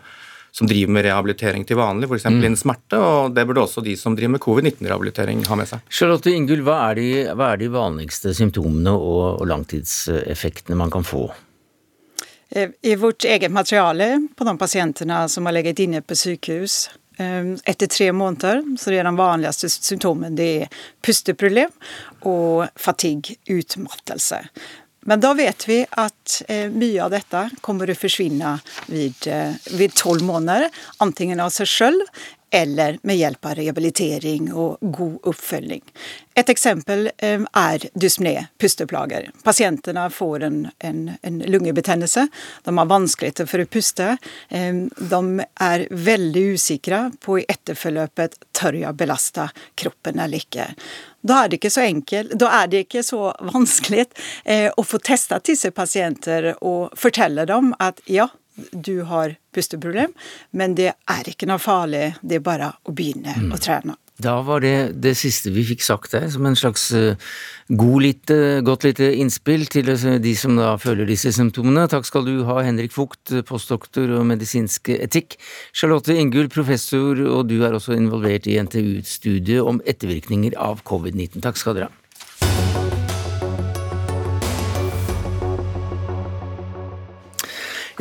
[0.53, 2.27] som driver med rehabilitering til vanlig, f.eks.
[2.29, 2.41] Mm.
[2.43, 2.99] innen smerte.
[3.01, 5.87] og Det burde også de som driver med covid-19-rehabilitering ha med seg.
[5.89, 11.09] Charlotte Ingull, hva er, de, hva er de vanligste symptomene og, og langtidseffektene man kan
[11.09, 11.25] få?
[12.53, 17.55] Eh, I vårt eget materiale på de pasientene som har ligget inne på sykehus eh,
[17.65, 21.73] etter tre måneder, så er de vanligste symptomene det er pusteproblem
[22.29, 24.45] og fatigue, utmattelse.
[25.09, 28.55] Men da vet vi at eh, mye av dette kommer å forsvinne
[28.87, 29.57] ved, eh,
[30.23, 30.69] måneder,
[31.03, 32.23] enten av seg selv
[32.55, 35.81] eller med hjelp av rehabilitering og god oppfølging.
[36.37, 39.31] Et eksempel eh, er dyspné, pusteplager.
[39.45, 42.27] Pasientene får en, en, en lungebetennelse.
[42.65, 44.11] De har vanskeligheter for å puste.
[44.53, 44.83] Eh,
[45.13, 45.23] de
[45.65, 49.49] er veldig usikre på i etterforløpet tør jeg belaste
[49.81, 50.69] kroppen eller ikke.
[51.23, 54.07] Da er det ikke så enkelt, da er det ikke så vanskelig
[54.45, 58.29] eh, å få testet disse pasienter og fortelle dem at ja,
[58.73, 60.13] du har pusteproblem,
[60.51, 63.53] men det er ikke noe farlig, det er bare å begynne mm.
[63.55, 63.97] å trene.
[64.23, 67.17] Da var det det siste vi fikk sagt der, som en slags uh,
[67.73, 68.37] god lite,
[68.67, 69.89] godt lite innspill til
[70.23, 71.89] de som da føler disse symptomene.
[71.91, 75.39] Takk skal du ha, Henrik Fugt, postdoktor og medisinsk etikk.
[75.73, 81.43] Charlotte Ingull, professor, og du er også involvert i NTU-studiet om ettervirkninger av covid-19.
[81.43, 82.02] Takk skal dere ha.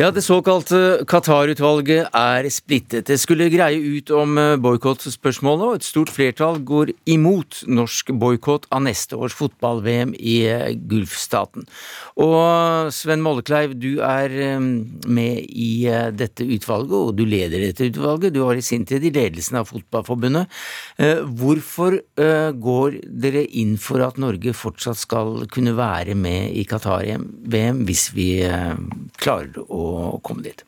[0.02, 3.06] Ja, Det såkalte Qatar-utvalget er splittet.
[3.06, 8.66] Det skulle greie ut om eh, boikottspørsmålet, og et stort flertall går imot norsk boikott
[8.74, 11.68] av neste års fotball-VM i eh, Gulfstaten.
[12.18, 14.58] Og Sven Mollekleiv, du er eh,
[15.06, 15.86] med i
[16.18, 18.34] dette utvalget, og du leder dette utvalget.
[18.34, 20.49] Du var i sin tid i ledelsen av Fotballforbundet.
[21.41, 21.99] Hvorfor
[22.58, 28.30] går dere inn for at Norge fortsatt skal kunne være med i Qatar-VM hvis vi
[29.22, 29.91] klarer å
[30.24, 30.66] komme dit?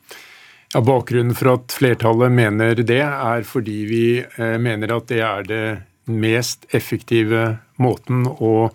[0.74, 5.44] Ja, Bakgrunnen for at flertallet mener det, er fordi vi eh, mener at det er
[5.46, 5.66] det
[6.10, 8.70] mest effektive måten å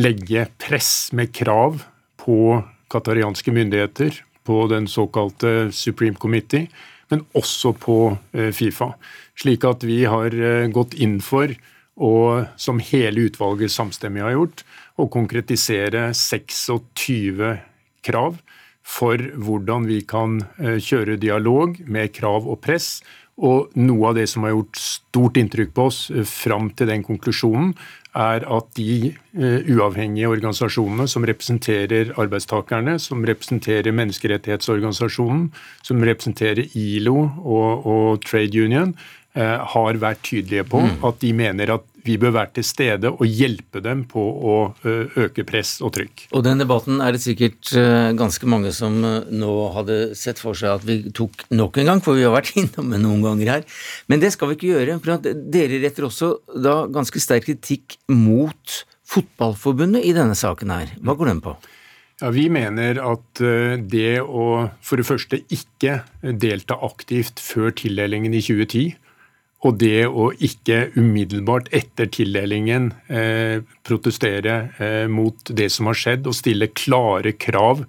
[0.00, 1.82] legge press med krav
[2.24, 6.68] på qatarianske myndigheter, på den såkalte Supreme Committee,
[7.12, 7.98] men også på
[8.32, 8.94] eh, Fifa.
[9.36, 11.52] Slik at vi har eh, gått inn for,
[11.94, 14.64] og som hele utvalget samstemmig har gjort,
[14.96, 17.52] å konkretisere 26
[18.04, 18.40] krav
[18.84, 22.98] for hvordan vi kan eh, kjøre dialog med krav og press.
[23.34, 27.04] Og noe av det som har gjort stort inntrykk på oss eh, fram til den
[27.06, 27.72] konklusjonen,
[28.14, 35.48] er at de eh, uavhengige organisasjonene som representerer arbeidstakerne, som representerer menneskerettighetsorganisasjonen,
[35.82, 38.96] som representerer ILO og, og Trade Union,
[39.34, 41.00] har vært tydelige på mm.
[41.08, 45.44] at de mener at vi bør være til stede og hjelpe dem på å øke
[45.48, 46.26] press og trykk.
[46.36, 47.70] Og den debatten er det sikkert
[48.18, 52.18] ganske mange som nå hadde sett for seg at vi tok nok en gang, for
[52.18, 53.68] vi har vært innom det noen ganger her.
[54.12, 54.98] Men det skal vi ikke gjøre.
[55.00, 56.34] for Dere retter også
[56.64, 60.92] da ganske sterk kritikk mot Fotballforbundet i denne saken her.
[61.04, 61.54] Hva går den på?
[62.22, 63.40] Ja, Vi mener at
[63.90, 68.94] det å for det første ikke delta aktivt før tildelingen i 2010
[69.64, 76.26] og det å ikke umiddelbart etter tildelingen eh, protestere eh, mot det som har skjedd,
[76.28, 77.84] og stille klare krav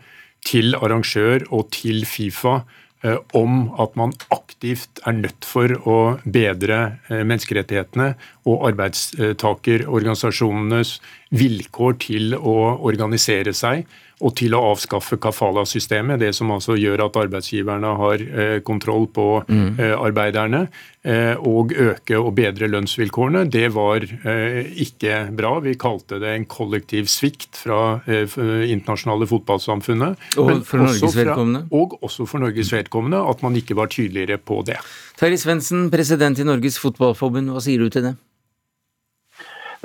[0.45, 2.63] til arrangør og til Fifa
[3.03, 8.15] eh, om at man aktivt er nødt for å bedre eh, menneskerettighetene
[8.47, 11.01] og arbeidstakerorganisasjonenes
[11.35, 13.85] vilkår til å organisere seg
[14.23, 19.27] og til å avskaffe kafala-systemet, det som altså gjør at arbeidsgiverne har eh, kontroll på
[19.43, 19.65] mm.
[19.75, 20.61] eh, arbeiderne,
[21.03, 25.57] eh, og øke og bedre lønnsvilkårene, det var ikke bra.
[25.65, 30.29] Vi kalte det en kollektiv svikt fra internasjonale fotballsamfunnet.
[30.41, 31.65] Og for Norges vedkommende?
[31.75, 34.79] Og også for Norges vedkommende, at man ikke var tydeligere på det.
[35.19, 38.15] Terje Svendsen, president i Norges Fotballforbund, hva sier du til det?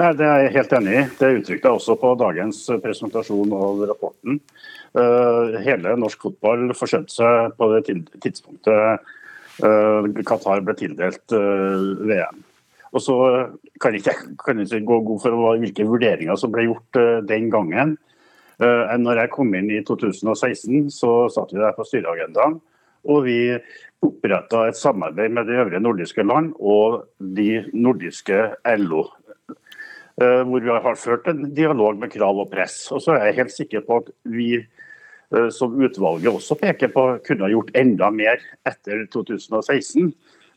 [0.00, 1.00] Nei, Det er jeg helt enig i.
[1.18, 4.38] Det uttrykte jeg også på dagens presentasjon av rapporten.
[4.96, 7.82] Uh, hele norsk fotball forskjønte seg på det
[8.24, 9.04] tidspunktet
[9.60, 12.40] uh, Qatar ble tildelt VM.
[12.96, 13.18] Og så
[13.82, 14.16] kan jeg ikke,
[14.64, 17.94] ikke gå god for hvilke vurderinger som ble gjort den gangen.
[18.58, 22.58] Når jeg kom inn i 2016, så satt vi der på styreagendaen.
[23.06, 23.38] Og vi
[24.02, 27.04] oppretta et samarbeid med de øvrige nordiske land og
[27.38, 28.42] de nordiske
[28.82, 29.19] LO Eh,
[30.20, 32.82] hvor vi har ført en dialog med krav og press.
[32.94, 37.06] Og så er jeg helt sikker på at vi eh, som utvalget også peker på,
[37.26, 40.12] kunne ha gjort enda mer etter 2016.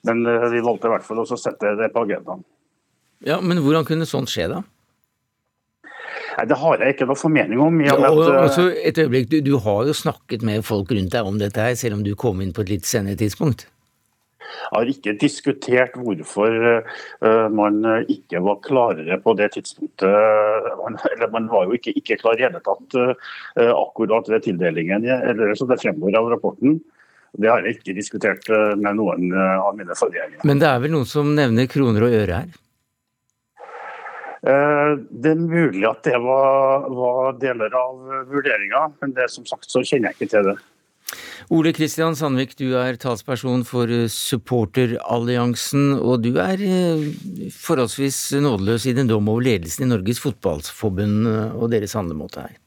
[0.08, 2.44] Men eh, vi valgte i hvert fall å sette det på agendaen.
[3.24, 4.64] Ja, Men hvordan kunne sånt skje, da?
[6.38, 7.82] Nei, Det har jeg ikke noe formening om.
[7.86, 11.38] Ja, og, altså, et øyeblikk, du, du, har jo snakket med folk rundt deg om
[11.40, 13.68] dette her, selv om du kom inn på et litt senere tidspunkt?
[14.72, 17.82] Har ikke diskutert hvorfor eh, man
[18.12, 20.10] ikke var klarere på det tidspunktet.
[21.12, 25.56] Eller man var jo ikke, ikke klar i hele tatt eh, akkurat ved tildelingen, eller
[25.60, 26.82] så det fremgår av rapporten.
[27.34, 30.44] Det har jeg ikke diskutert eh, med noen av mine forgjengere.
[30.48, 32.60] Men det er vel noen som nevner kroner og øre her?
[34.44, 39.80] Det er mulig at det var, var deler av vurderinga, men det som sagt så
[39.88, 40.56] kjenner jeg ikke til det.
[41.52, 46.62] Ole Kristian Sandvik, du er talsperson for supporteralliansen, og du er
[47.52, 52.60] forholdsvis nådeløs i din dom over ledelsen i Norges Fotballforbund og deres handlemåte her.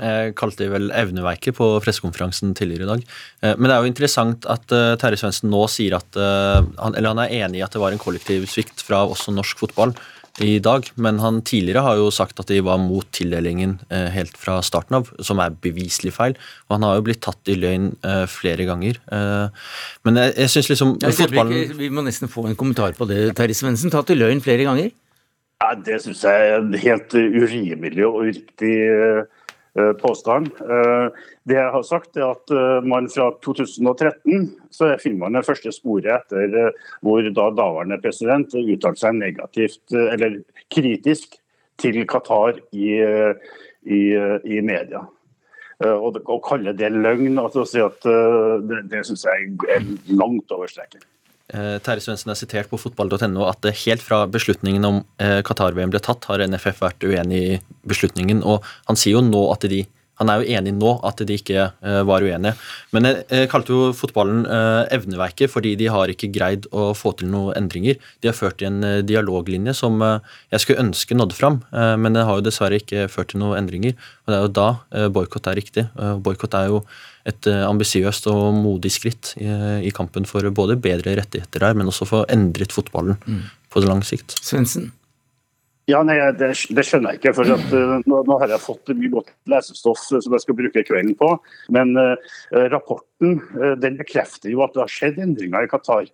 [0.00, 3.02] Jeg kalte det vel evneveike på pressekonferansen tidligere i dag.
[3.58, 7.60] Men det er jo interessant at Terje Svendsen nå sier at eller han er enig
[7.60, 9.92] i at det var en kollektiv svikt fra også norsk fotball
[10.38, 14.36] i dag, men han tidligere har jo sagt at de var mot tildelingen eh, helt
[14.40, 16.36] fra starten av, som er beviselig feil.
[16.68, 19.00] Og han har jo blitt tatt i løgn eh, flere ganger.
[19.12, 19.66] Eh,
[20.06, 23.34] men jeg, jeg syns liksom ja, fotballen Vi må nesten få en kommentar på det,
[23.38, 23.92] Terje Svendsen.
[23.92, 24.94] Tatt i løgn flere ganger?
[25.60, 28.74] Ja, det syns jeg er en helt urimelig og uriktig
[30.00, 30.50] påstand.
[31.46, 32.52] Det jeg har sagt er at
[32.86, 36.72] man fra 2013 så finner man det første sporet etter
[37.06, 40.40] hvor da daværende president uttalte seg negativt eller
[40.74, 41.38] kritisk
[41.80, 42.98] til Qatar i,
[43.86, 44.02] i,
[44.44, 45.04] i media.
[45.80, 50.52] Og Å kalle det løgn altså å si at det, det syns jeg er langt
[50.52, 51.06] over streken.
[51.50, 56.44] Terje Svendsen er sitert på fotball.no at helt fra beslutningen om Qatar-VM ble tatt, har
[56.46, 57.56] NFF vært uenig i
[57.90, 58.44] beslutningen.
[58.46, 59.84] Og han sier jo nå at de
[60.20, 62.54] han er jo enig nå at de ikke uh, var uenige.
[62.94, 67.30] Men jeg kalte jo fotballen uh, evneveike fordi de har ikke greid å få til
[67.32, 67.96] noen endringer.
[68.20, 72.38] De har ført i en dialoglinje som jeg skulle ønske nådde fram, men det har
[72.38, 73.96] jo dessverre ikke ført til noen endringer.
[74.24, 75.86] Og det er jo da boikott er riktig.
[76.24, 76.82] boikott er jo
[77.28, 82.24] et ambisiøst og modig skritt i, kampen for både bedre rettigheter her, men også for
[82.24, 83.42] å endret fotballen mm.
[83.72, 84.36] på lang sikt.
[84.44, 84.90] Svendsen?
[85.90, 87.34] Ja, nei, det, det, skjønner jeg ikke.
[87.40, 90.58] for at, uh, nå, nå, har jeg fått mye godt lesestoff uh, som jeg skal
[90.58, 91.30] bruke kvelden på.
[91.74, 92.14] Men uh,
[92.72, 93.38] rapporten
[93.82, 96.08] den bekrefter jo at det har skjedd endringer i Qatar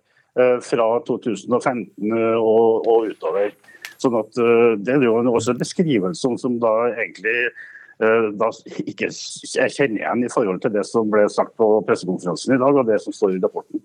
[0.61, 3.47] fra 2015 og, og, utover.
[3.97, 4.35] Sånn at
[4.85, 7.33] Det er jo også en beskrivelse som, som da egentlig
[7.97, 8.51] da
[8.83, 12.77] ikke jeg kjenner igjen i forhold til det som ble sagt på pressekonferansen i dag,
[12.77, 13.81] og det som står i rapporten.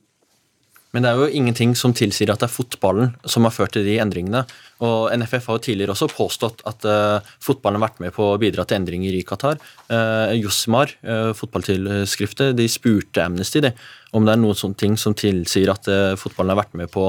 [0.93, 3.87] Men det er jo ingenting som tilsier at det er fotballen som har ført til
[3.87, 4.43] de endringene.
[4.85, 8.39] Og NFF har jo tidligere også påstått at uh, fotballen har vært med på å
[8.41, 9.61] bidra til endringer i Qatar.
[9.89, 13.73] Uh, Josmar, uh, fotballtilskriftet, de spurte Amnesty det,
[14.13, 17.09] om det er noen sånne ting som tilsier at uh, fotballen har vært med på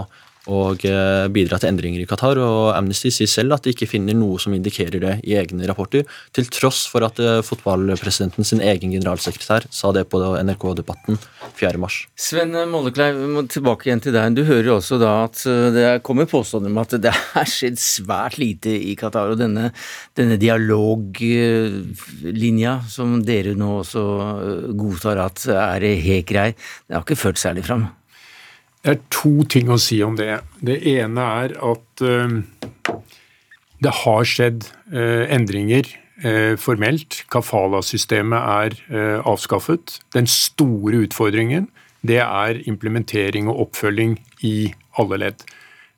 [0.52, 2.38] og eh, bidra til endringer i Qatar.
[2.41, 6.04] og Amnesty sier selv at de ikke finner noe som indikerer det i egne rapporter,
[6.36, 11.18] til tross for at eh, fotballpresidenten sin egen generalsekretær sa det på NRK-debatten
[11.56, 12.08] 4.3.
[12.20, 13.16] Sven Mollekleiv,
[13.54, 14.36] tilbake igjen til deg.
[14.36, 18.38] Du hører også da at eh, det kommer påstander om at det har skjedd svært
[18.41, 19.30] lite i Qatar.
[19.32, 19.66] Og denne,
[20.18, 24.04] denne dialoglinja som dere nå også
[24.76, 26.54] godtar at er helt grei,
[26.88, 27.84] det har ikke ført særlig fram?
[28.84, 30.41] Det er to ting å si om det.
[30.59, 32.41] Det ene er at uh,
[33.84, 35.88] det har skjedd uh, endringer
[36.25, 37.21] uh, formelt.
[37.31, 38.75] Kafala-systemet er
[39.23, 40.01] avskaffet.
[40.15, 41.71] Den store utfordringen
[42.03, 45.45] det er implementering og oppfølging i alle ledd.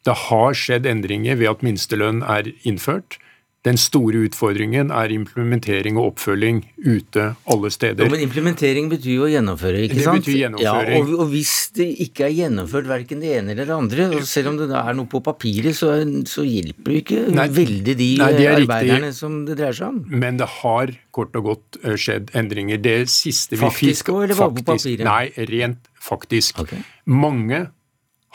[0.06, 3.18] Det har skjedd endringer ved at minstelønn er innført.
[3.66, 8.06] Den store utfordringen er implementering og oppfølging ute alle steder.
[8.06, 10.22] Ja, men implementering betyr jo å gjennomføre, ikke sant?
[10.22, 10.94] Det betyr gjennomføring.
[10.94, 14.28] Ja, og, og, hvis det ikke er gjennomført verken det ene eller det andre, og
[14.30, 15.96] selv om det da er noe på papiret, så,
[16.30, 19.18] så hjelper det ikke nei, veldig de nei, arbeiderne riktig.
[19.18, 20.04] som det dreier seg om.
[20.14, 22.82] Men det har kort og godt eh, skjedd endringer.
[22.86, 25.08] Det siste faktisk, vi fikk Faktisk eller bare på papiret?
[25.10, 26.62] Nei, rent faktisk.
[26.62, 26.86] Okay.
[27.10, 27.66] Mange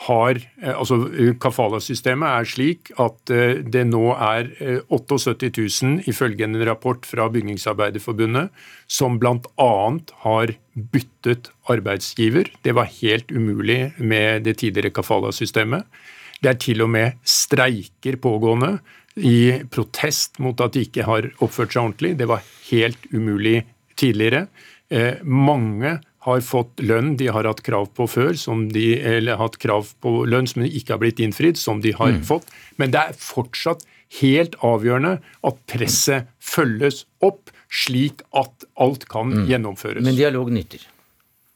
[0.07, 0.97] har eh, altså
[1.41, 4.49] Kafala-systemet er slik at eh, det nå er
[4.89, 8.49] 78 000, ifølge en rapport fra Bygningsarbeiderforbundet,
[8.87, 9.73] som bl.a.
[10.25, 12.49] har byttet arbeidsgiver.
[12.65, 15.85] Det var helt umulig med det tidligere Kafala-systemet.
[16.41, 18.79] Det er til og med streiker pågående
[19.21, 22.15] i protest mot at de ikke har oppført seg ordentlig.
[22.17, 23.61] Det var helt umulig
[23.99, 24.47] tidligere.
[24.91, 28.35] Eh, mange har fått lønn de har hatt krav på før,
[28.73, 32.23] de, eller hatt krav på lønn som ikke har blitt innfridd, som de har mm.
[32.27, 32.49] fått.
[32.77, 33.85] Men det er fortsatt
[34.19, 35.15] helt avgjørende
[35.47, 39.45] at presset følges opp, slik at alt kan mm.
[39.49, 40.05] gjennomføres.
[40.05, 40.83] Men dialog nytter?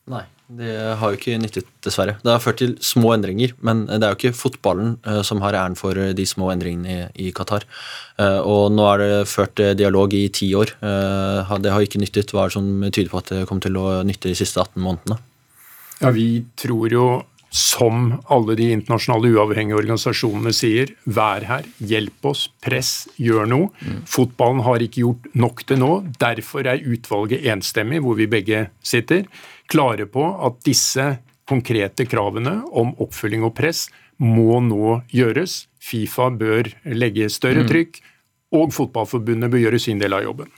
[0.09, 0.23] Nei.
[0.45, 2.19] Det har jo ikke nyttet, dessverre.
[2.21, 5.57] Det har ført til små endringer, men det er jo ikke fotballen uh, som har
[5.57, 7.65] æren for uh, de små endringene i, i Qatar.
[8.19, 10.75] Uh, og nå er det ført dialog i ti år.
[10.77, 12.29] det har ikke nyttet.
[12.29, 14.85] Hva er det som tyder på at det kommer til å nytte de siste 18
[14.85, 15.17] månedene?
[16.03, 17.07] Ja, Vi tror jo,
[17.55, 23.69] som alle de internasjonale uavhengige organisasjonene sier, vær her, hjelp oss, press, gjør noe.
[23.79, 24.01] Mm.
[24.11, 25.91] Fotballen har ikke gjort nok til nå.
[26.21, 29.23] Derfor er utvalget enstemmig, hvor vi begge sitter
[29.71, 31.15] klare på at disse
[31.49, 33.85] konkrete kravene om oppfølging og press
[34.21, 35.65] må nå gjøres.
[35.81, 37.69] Fifa bør legge større mm.
[37.69, 37.99] trykk,
[38.55, 40.49] og Fotballforbundet bør gjøre sin del av jobben.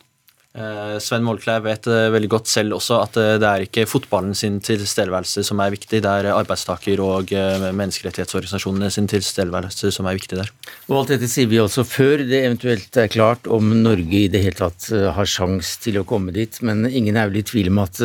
[0.58, 4.34] Eh, Sven Målkleiv vet eh, veldig godt selv også at eh, det er ikke fotballen
[4.38, 7.30] sin tilstedeværelse som er viktig, det er arbeidstaker- og
[7.78, 10.49] menneskerettighetsorganisasjonene sin tilstedeværelse som er viktig der.
[10.89, 14.41] Og alt dette sier vi også før det eventuelt er klart om Norge i det
[14.47, 17.84] hele tatt har sjans til å komme dit, men ingen er vel i tvil om
[17.86, 18.01] at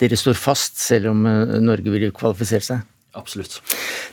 [0.00, 1.28] dere står fast, selv om
[1.60, 2.88] Norge vil kvalifisere seg?
[3.18, 3.58] Absolutt.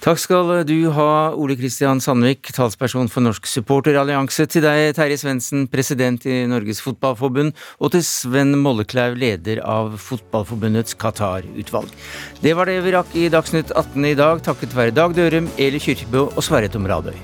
[0.01, 4.47] Takk skal du ha, Ole Kristian Sandvik, talsperson for Norsk supporterallianse.
[4.49, 7.53] Til deg, Terje Svendsen, president i Norges Fotballforbund.
[7.77, 11.93] Og til Sven Mollekleiv, leder av Fotballforbundets Qatar-utvalg.
[12.41, 15.81] Det var det vi rakk i Dagsnytt 18 i dag, takket være Dag Dørum, Eli
[15.83, 17.17] Kyrkjebø og Sverre Tom Radøy.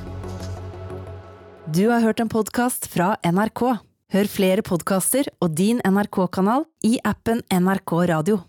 [1.74, 3.66] Du har hørt en podkast fra NRK.
[4.14, 8.44] Hør flere podkaster og din NRK-kanal i appen NRK Radio.